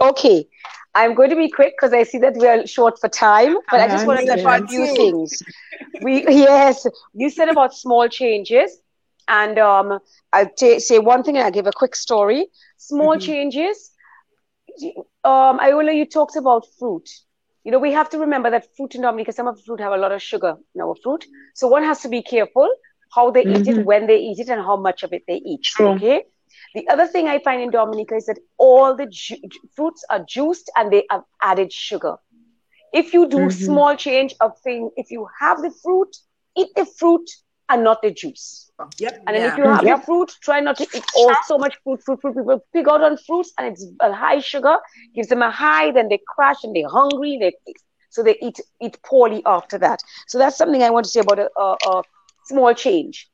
[0.00, 0.48] Okay.
[0.96, 3.80] I'm going to be quick because I see that we are short for time, but
[3.80, 5.42] I just want to touch on a few things.
[6.02, 8.78] We yes, you said about small changes,
[9.26, 9.98] and um,
[10.32, 12.46] I'll t- say one thing and I'll give a quick story.
[12.76, 13.26] Small mm-hmm.
[13.26, 13.90] changes
[15.24, 17.08] um, Iola, you talked about fruit.
[17.64, 19.92] You know, we have to remember that fruit in Dominica, some of the fruit have
[19.92, 21.24] a lot of sugar in our fruit.
[21.54, 22.68] So one has to be careful
[23.14, 23.62] how they mm-hmm.
[23.62, 23.84] eat it, mm-hmm.
[23.84, 25.62] when they eat it, and how much of it they eat.
[25.62, 25.90] True.
[25.90, 26.24] Okay.
[26.74, 29.36] The other thing I find in Dominica is that all the ju-
[29.74, 32.16] fruits are juiced and they have added sugar.
[32.92, 33.64] If you do mm-hmm.
[33.64, 36.16] small change of thing, if you have the fruit,
[36.56, 37.28] eat the fruit
[37.68, 38.70] and not the juice.
[38.98, 39.22] Yep.
[39.26, 39.52] And then yeah.
[39.52, 40.04] if you have yep.
[40.04, 42.34] fruit, try not to eat all so much fruit, fruit, fruit.
[42.34, 44.76] People pick out on fruits and it's a high sugar,
[45.14, 47.38] gives them a high, then they crash and they're hungry.
[47.40, 47.54] They
[48.10, 50.00] so they eat eat poorly after that.
[50.26, 52.02] So that's something I want to say about a, a, a
[52.46, 53.28] small change.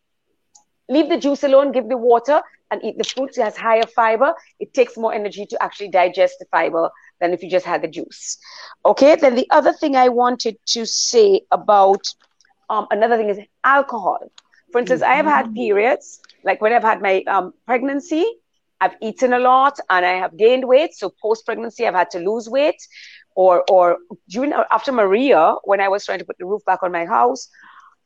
[0.88, 3.37] Leave the juice alone, give the water, and eat the fruit.
[3.37, 4.35] It has higher fiber.
[4.59, 6.91] It takes more energy to actually digest the fiber
[7.21, 8.39] than if you just had the juice.
[8.85, 9.16] Okay.
[9.16, 12.03] Then the other thing I wanted to say about
[12.68, 14.31] um, another thing is alcohol.
[14.73, 15.55] For instance, I have had mm-hmm.
[15.55, 18.25] periods, like when I've had my um, pregnancy,
[18.81, 20.95] I've eaten a lot and I have gained weight.
[20.95, 22.81] So post pregnancy, I've had to lose weight.
[23.37, 23.99] Or, or
[24.29, 27.49] during after Maria, when I was trying to put the roof back on my house,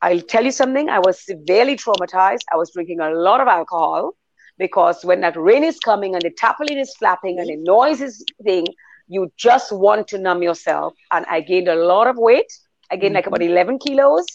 [0.02, 0.88] I'll tell you something.
[0.88, 2.42] I was severely traumatized.
[2.52, 4.14] I was drinking a lot of alcohol
[4.58, 8.24] because when that rain is coming and the tarpaulin is flapping and the noise is
[8.42, 8.66] thing,
[9.08, 10.94] you just want to numb yourself.
[11.12, 12.50] And I gained a lot of weight.
[12.90, 13.50] I gained like about mm-hmm.
[13.50, 14.26] 11 kilos.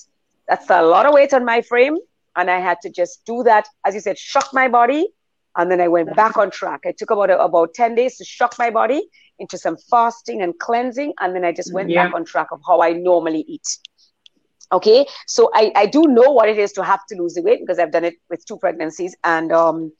[0.47, 1.97] That's a lot of weight on my frame
[2.39, 5.07] and I had to just do that, as you said, shock my body,
[5.57, 6.82] and then I went back on track.
[6.86, 9.01] I took about about ten days to shock my body
[9.39, 12.05] into some fasting and cleansing, and then I just went yeah.
[12.05, 13.67] back on track of how I normally eat.
[14.72, 17.59] Okay, so I, I do know what it is to have to lose the weight
[17.59, 19.91] because I've done it with two pregnancies, and um,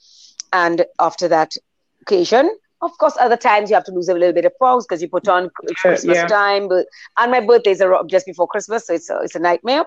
[0.54, 1.56] and after that
[2.02, 5.02] occasion, of course, other times you have to lose a little bit of pounds because
[5.02, 6.28] you put on Christmas yeah.
[6.28, 6.86] time, but
[7.18, 9.86] and my birthdays are just before Christmas, so it's a, it's a nightmare.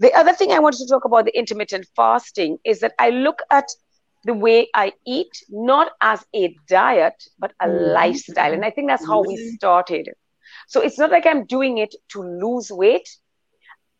[0.00, 3.40] The other thing I wanted to talk about the intermittent fasting is that I look
[3.50, 3.68] at
[4.24, 7.92] the way I eat not as a diet, but a mm-hmm.
[7.92, 8.52] lifestyle.
[8.52, 9.54] And I think that's how we mm-hmm.
[9.56, 10.08] started.
[10.66, 13.08] So it's not like I'm doing it to lose weight.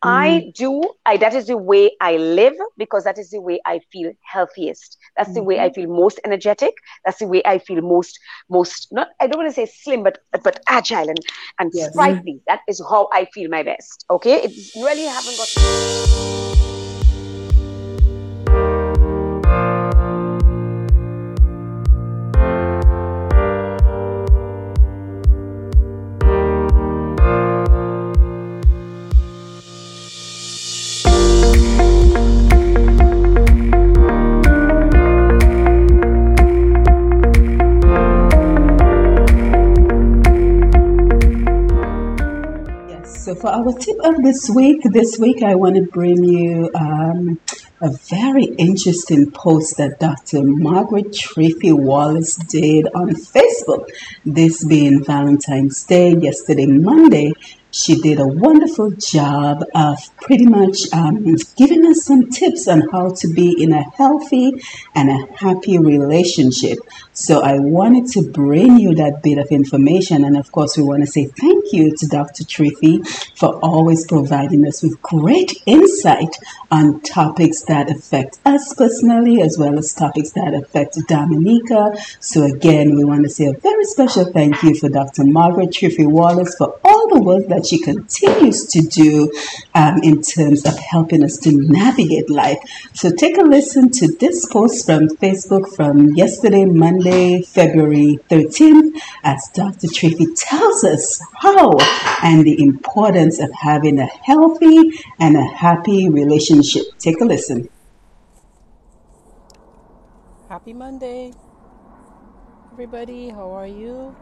[0.05, 0.53] I mm.
[0.53, 4.11] do, I that is the way I live because that is the way I feel
[4.21, 4.97] healthiest.
[5.17, 5.81] That's the way I mm-hmm.
[5.81, 6.73] feel most energetic.
[7.05, 10.19] That's the way I feel most, most not I don't want to say slim, but
[10.43, 11.19] but agile and
[11.59, 11.91] and yes.
[11.91, 12.41] sprightly.
[12.47, 14.05] That is how I feel my best.
[14.09, 14.43] Okay.
[14.43, 16.44] It really haven't got
[43.45, 47.39] for our tip of this week, this week I want to bring you um,
[47.79, 50.41] a very interesting post that Dr.
[50.43, 53.91] Margaret Treffy Wallace did on Facebook.
[54.25, 57.33] This being Valentine's Day, yesterday, Monday,
[57.75, 63.09] she did a wonderful job of pretty much um, giving us some tips on how
[63.09, 64.63] to be in a healthy
[64.95, 66.79] and a happy relationship.
[67.11, 70.23] So I wanted to bring you that bit of information.
[70.23, 72.43] And of course, we want to say thank you to Dr.
[72.45, 73.05] Treffy
[73.37, 76.37] for always providing us with great insight
[76.71, 81.95] on topics that affect us personally, as well as topics that affect Dominica.
[82.19, 85.25] So again, we want to say a very special thank you for Dr.
[85.25, 89.31] Margaret Treffy Wallace for all the work that she continues to do
[89.73, 92.59] um, in terms of helping us to navigate life.
[92.93, 99.49] So take a listen to this post from Facebook from yesterday, Monday, February 13th, as
[99.53, 99.87] Dr.
[99.87, 101.77] Treffy tells us how
[102.23, 106.83] and the importance of having a healthy and a happy relationship.
[106.99, 107.69] Take a listen.
[110.49, 111.33] Happy Monday,
[112.71, 113.29] everybody.
[113.29, 114.15] How are you?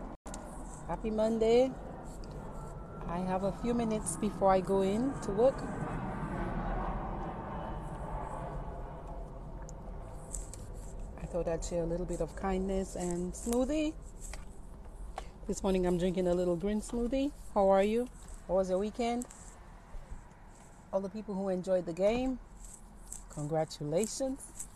[0.88, 1.72] Happy Monday.
[3.14, 5.56] I have a few minutes before I go in to work.
[11.22, 13.94] I thought I'd share a little bit of kindness and smoothie.
[15.48, 17.32] This morning I'm drinking a little green smoothie.
[17.54, 18.10] How are you?
[18.48, 19.26] How was your weekend?
[20.94, 22.38] all the people who enjoyed the game,
[23.32, 24.68] congratulations.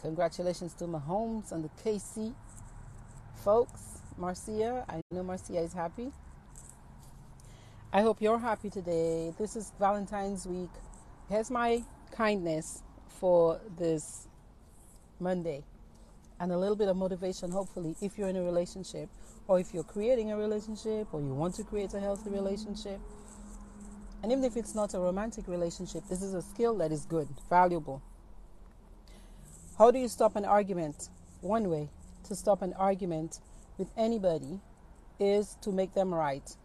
[0.00, 2.32] Congratulations to Mahomes and the KC
[3.44, 4.00] folks.
[4.16, 6.10] Marcia, I know Marcia is happy.
[7.94, 9.34] I hope you're happy today.
[9.38, 10.70] This is Valentine's week.
[11.28, 12.82] Here's my kindness
[13.20, 14.28] for this
[15.20, 15.62] Monday
[16.40, 19.10] and a little bit of motivation, hopefully, if you're in a relationship
[19.46, 22.98] or if you're creating a relationship or you want to create a healthy relationship.
[24.22, 27.28] And even if it's not a romantic relationship, this is a skill that is good,
[27.50, 28.00] valuable.
[29.76, 31.10] How do you stop an argument?
[31.42, 31.90] One way
[32.24, 33.40] to stop an argument
[33.76, 34.60] with anybody
[35.20, 36.56] is to make them right.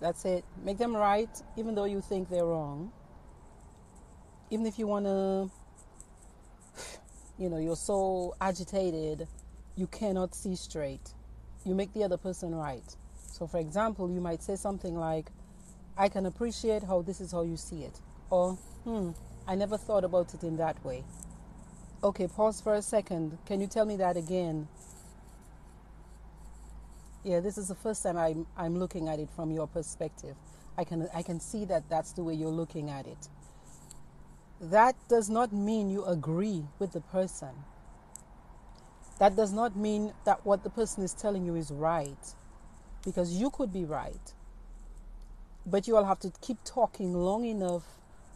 [0.00, 0.44] That's it.
[0.64, 2.92] Make them right, even though you think they're wrong.
[4.50, 5.50] Even if you want to,
[7.38, 9.26] you know, you're so agitated,
[9.76, 11.12] you cannot see straight.
[11.64, 12.84] You make the other person right.
[13.14, 15.30] So, for example, you might say something like,
[15.96, 18.00] I can appreciate how this is how you see it.
[18.30, 18.52] Or,
[18.84, 19.10] hmm,
[19.46, 21.04] I never thought about it in that way.
[22.02, 23.38] Okay, pause for a second.
[23.46, 24.68] Can you tell me that again?
[27.26, 30.36] Yeah, this is the first time I'm, I'm looking at it from your perspective.
[30.78, 33.28] I can, I can see that that's the way you're looking at it.
[34.60, 37.48] That does not mean you agree with the person.
[39.18, 42.34] That does not mean that what the person is telling you is right.
[43.04, 44.32] Because you could be right.
[45.66, 47.82] But you all have to keep talking long enough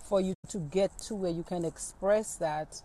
[0.02, 2.82] for you to get to where you can express that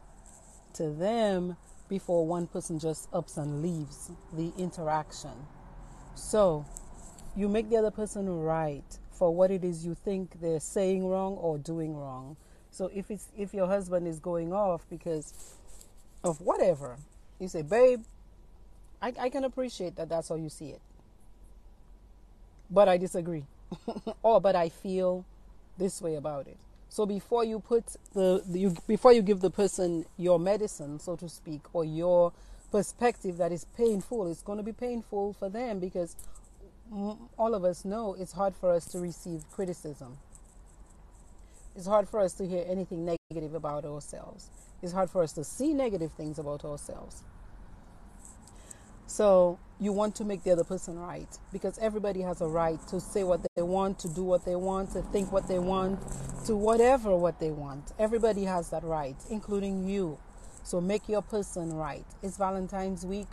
[0.74, 1.58] to them
[1.90, 5.32] before one person just ups and leaves the interaction.
[6.16, 6.66] So
[7.36, 11.36] you make the other person right for what it is you think they're saying wrong
[11.36, 12.38] or doing wrong.
[12.72, 15.34] So if it's if your husband is going off because
[16.24, 16.98] of whatever,
[17.40, 18.04] you say, babe,
[19.02, 20.82] I, I can appreciate that that's how you see it.
[22.70, 23.46] But I disagree.
[24.24, 25.26] or but I feel
[25.78, 26.58] this way about it.
[26.90, 31.28] So before you put the you before you give the person your medicine, so to
[31.30, 32.32] speak, or your
[32.66, 34.30] perspective that is painful.
[34.30, 36.16] It's going to be painful for them because
[36.92, 40.18] all of us know it's hard for us to receive criticism.
[41.76, 44.50] It's hard for us to hear anything negative about ourselves.
[44.82, 47.24] It's hard for us to see negative things about ourselves.
[49.08, 53.00] So you want to make the other person right because everybody has a right to
[53.00, 56.00] say what they want, to do what they want, to think what they want,
[56.46, 57.94] to whatever what they want.
[58.00, 60.18] Everybody has that right, including you.
[60.66, 62.04] So make your person right.
[62.24, 63.28] It's Valentine's week.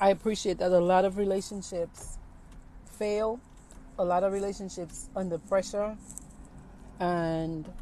[0.00, 2.18] I appreciate that a lot of relationships
[2.98, 3.38] fail,
[4.00, 5.96] a lot of relationships under pressure,
[6.98, 7.72] and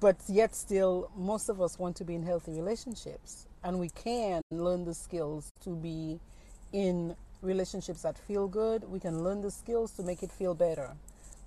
[0.00, 3.48] but yet still most of us want to be in healthy relationships.
[3.62, 6.20] And we can learn the skills to be
[6.72, 8.82] in relationships that feel good.
[8.90, 10.96] We can learn the skills to make it feel better.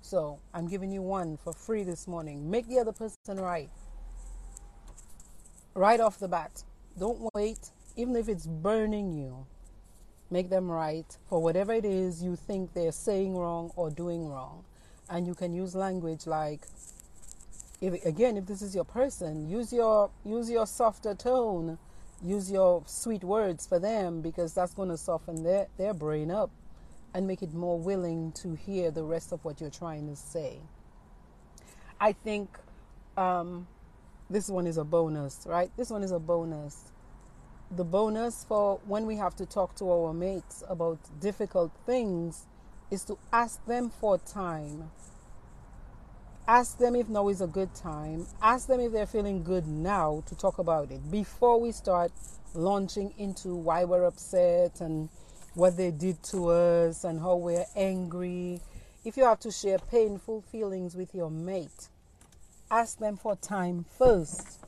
[0.02, 2.48] So i'm giving you one for free this morning.
[2.48, 3.70] Make the other person right
[5.78, 6.64] right off the bat.
[6.98, 9.46] Don't wait, even if it's burning you.
[10.30, 14.64] Make them right for whatever it is you think they're saying wrong or doing wrong.
[15.08, 16.66] And you can use language like,
[17.80, 21.78] if, again, if this is your person, use your use your softer tone,
[22.22, 26.50] use your sweet words for them because that's going to soften their, their brain up
[27.14, 30.58] and make it more willing to hear the rest of what you're trying to say.
[32.00, 32.50] I think
[33.16, 33.66] um,
[34.30, 35.70] this one is a bonus, right?
[35.76, 36.92] This one is a bonus.
[37.70, 42.46] The bonus for when we have to talk to our mates about difficult things
[42.90, 44.90] is to ask them for time.
[46.46, 48.26] Ask them if now is a good time.
[48.40, 52.10] Ask them if they're feeling good now to talk about it before we start
[52.54, 55.10] launching into why we're upset and
[55.54, 58.60] what they did to us and how we're angry.
[59.04, 61.88] If you have to share painful feelings with your mate,
[62.70, 64.60] ask them for time first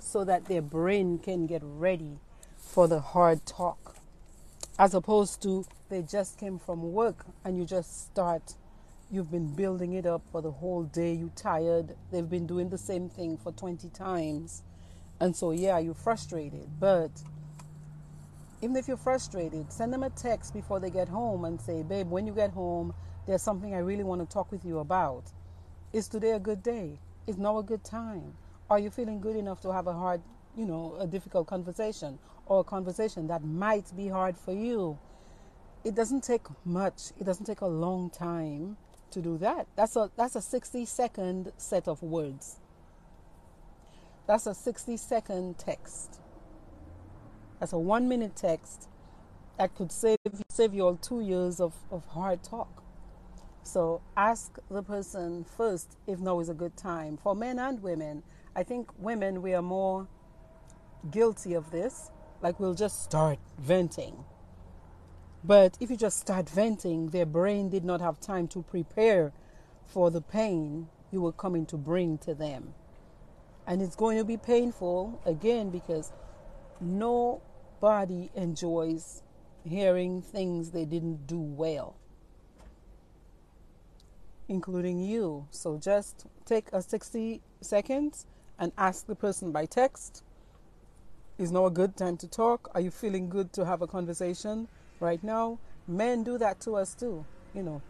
[0.00, 2.18] so that their brain can get ready
[2.56, 3.96] for the hard talk.
[4.78, 8.54] As opposed to they just came from work and you just start
[9.10, 12.78] you've been building it up for the whole day you tired they've been doing the
[12.78, 14.62] same thing for 20 times.
[15.18, 17.10] And so yeah you're frustrated but
[18.62, 22.08] even if you're frustrated send them a text before they get home and say babe
[22.08, 22.94] when you get home
[23.26, 25.24] there's something i really want to talk with you about.
[25.92, 28.32] Is today a good day is now a good time?
[28.70, 30.22] Are you feeling good enough to have a hard,
[30.56, 34.98] you know, a difficult conversation or a conversation that might be hard for you?
[35.84, 37.12] It doesn't take much.
[37.20, 38.78] It doesn't take a long time
[39.10, 39.66] to do that.
[39.76, 42.56] That's a that's a 60 second set of words.
[44.26, 46.20] That's a 60 second text.
[47.60, 48.88] That's a 1 minute text
[49.58, 50.18] that could save
[50.50, 52.82] save you all 2 years of of hard talk.
[53.62, 57.16] So ask the person first if now is a good time.
[57.16, 58.22] For men and women,
[58.56, 60.08] I think women, we are more
[61.10, 62.10] guilty of this.
[62.40, 64.24] Like we'll just start venting.
[65.44, 69.32] But if you just start venting, their brain did not have time to prepare
[69.86, 72.74] for the pain you were coming to bring to them.
[73.66, 76.12] And it's going to be painful again because
[76.80, 79.22] nobody enjoys
[79.64, 81.96] hearing things they didn't do well,
[84.48, 85.46] including you.
[85.50, 88.26] So just take a 60 seconds
[88.58, 90.22] and ask the person by text
[91.38, 92.68] Is now a good time to talk?
[92.74, 94.68] Are you feeling good to have a conversation
[95.00, 95.58] right now?
[95.86, 97.24] Men do that to us too.
[97.54, 97.82] You know,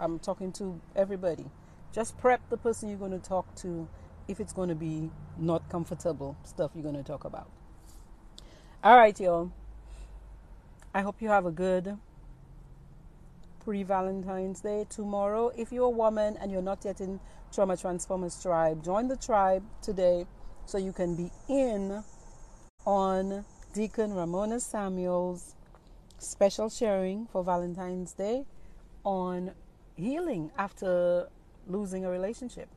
[0.00, 1.44] I'm talking to everybody.
[1.92, 3.88] Just prep the person you're going to talk to
[4.26, 7.48] if it's going to be not comfortable stuff you're going to talk about.
[8.82, 9.52] All right, y'all.
[10.94, 11.96] I hope you have a good
[13.64, 15.52] pre Valentine's Day tomorrow.
[15.56, 17.20] If you're a woman and you're not yet in
[17.52, 20.26] Trauma Transformers Tribe, join the tribe today
[20.66, 22.02] so you can be in
[22.84, 25.54] on Deacon Ramona Samuel's
[26.18, 28.44] special sharing for Valentine's Day
[29.04, 29.52] on
[29.96, 31.28] healing after
[31.66, 32.68] losing a relationship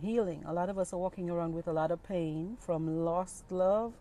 [0.00, 0.42] healing.
[0.46, 3.94] A lot of us are walking around with a lot of pain from lost love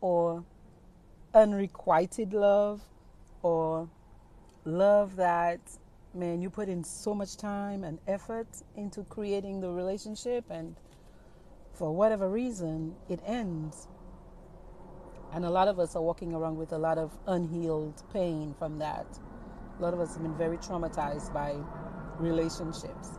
[0.00, 0.44] or
[1.34, 2.82] unrequited love
[3.42, 3.88] or
[4.64, 5.60] love that,
[6.14, 10.76] man, you put in so much time and effort into creating the relationship, and
[11.72, 13.88] for whatever reason, it ends.
[15.32, 18.78] And a lot of us are walking around with a lot of unhealed pain from
[18.78, 19.06] that.
[19.78, 21.56] A lot of us have been very traumatized by
[22.18, 23.18] relationships.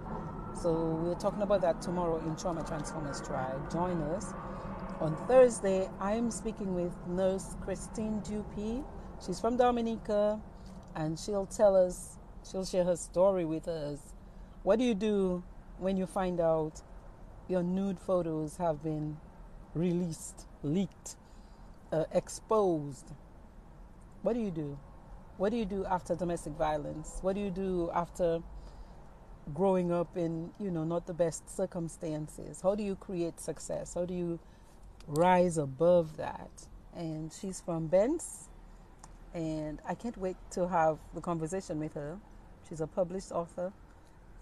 [0.61, 3.71] So we're talking about that tomorrow in Trauma Transformers Tribe.
[3.71, 4.33] Join us.
[5.01, 8.83] On Thursday, I'm speaking with nurse Christine Dupuy.
[9.25, 10.39] She's from Dominica
[10.95, 12.17] and she'll tell us,
[12.49, 13.99] she'll share her story with us.
[14.63, 15.43] What do you do
[15.77, 16.81] when you find out
[17.47, 19.17] your nude photos have been
[19.73, 21.15] released, leaked,
[21.91, 23.11] uh, exposed?
[24.21, 24.77] What do you do?
[25.37, 27.19] What do you do after domestic violence?
[27.21, 28.41] What do you do after
[29.53, 34.05] growing up in you know not the best circumstances how do you create success how
[34.05, 34.39] do you
[35.07, 36.49] rise above that
[36.95, 38.47] and she's from Bense
[39.33, 42.17] and I can't wait to have the conversation with her.
[42.67, 43.71] She's a published author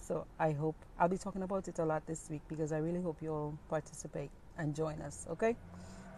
[0.01, 3.01] so I hope I'll be talking about it a lot this week because I really
[3.01, 5.55] hope you all participate and join us okay?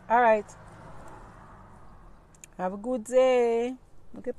[0.09, 0.45] All right.
[2.57, 3.75] Have a good day.
[4.17, 4.31] Okay,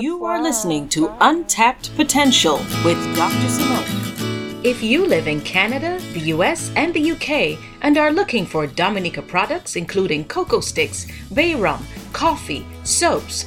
[0.00, 3.48] you are listening to Untapped Potential with Dr.
[3.48, 4.60] Simone.
[4.62, 9.22] If you live in Canada, the US, and the UK and are looking for Dominica
[9.22, 13.46] products including cocoa sticks, bay rum, coffee, soaps,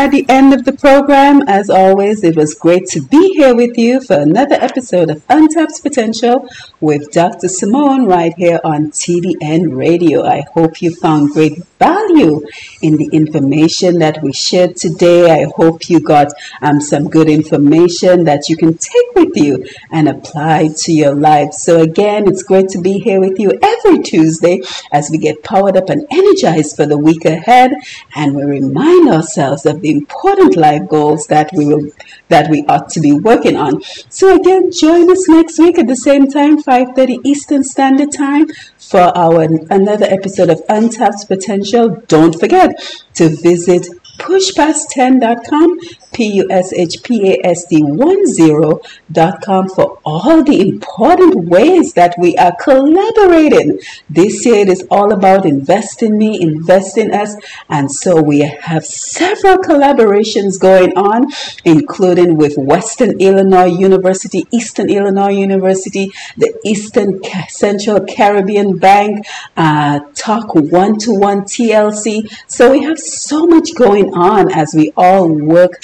[0.00, 1.42] at the end of the program.
[1.46, 5.82] As always, it was great to be here with you for another episode of Untapped
[5.82, 6.48] Potential
[6.80, 7.48] with Dr.
[7.48, 10.24] Simone right here on TDN Radio.
[10.24, 12.46] I hope you found great value
[12.82, 15.30] in the information that we shared today.
[15.30, 16.28] I hope you got
[16.62, 21.52] um, some good information that you can take with you and apply to your life.
[21.54, 24.60] So, again, it's great to be here with you every Tuesday
[24.92, 27.72] as we get powered up and energized for the week ahead
[28.14, 31.90] and we remind ourselves of the important life goals that we will
[32.28, 33.82] that we ought to be working on.
[34.08, 38.46] So again, join us next week at the same time, 5:30 Eastern Standard Time
[38.90, 42.02] for our another episode of Untapped Potential.
[42.08, 42.70] Don't forget
[43.14, 43.86] to visit
[44.20, 45.80] pushpast10.com,
[46.12, 52.14] P U S H P A S D 10.com for all the important ways that
[52.18, 53.80] we are collaborating.
[54.08, 57.36] This year it is all about invest in me, invest in us.
[57.68, 61.28] And so we have several collaborations going on,
[61.64, 70.54] including with Western Illinois University, Eastern Illinois University, the Eastern Central Caribbean Bank, uh, Talk
[70.54, 72.30] One to One TLC.
[72.46, 75.82] So we have so much going on as we all work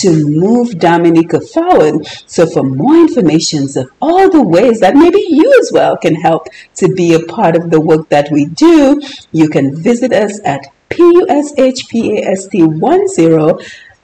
[0.00, 2.06] to move Dominica forward.
[2.26, 6.46] So, for more information of all the ways that maybe you as well can help
[6.76, 9.00] to be a part of the work that we do,
[9.32, 12.78] you can visit us at PUSHPAST10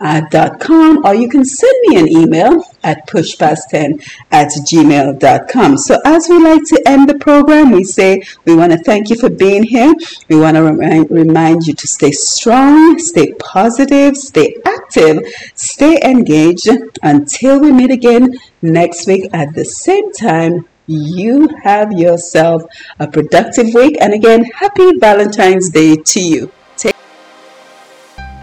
[0.05, 0.20] uh,
[0.61, 5.78] .com, or you can send me an email at pushpast10 at gmail.com.
[5.78, 9.16] So as we like to end the program, we say we want to thank you
[9.16, 9.94] for being here.
[10.28, 15.20] We want to remind, remind you to stay strong, stay positive, stay active,
[15.55, 16.68] stay engaged.
[17.02, 22.62] Until we meet again next week at the same time, you have yourself
[23.00, 23.96] a productive week.
[24.00, 26.52] And again, happy Valentine's Day to you.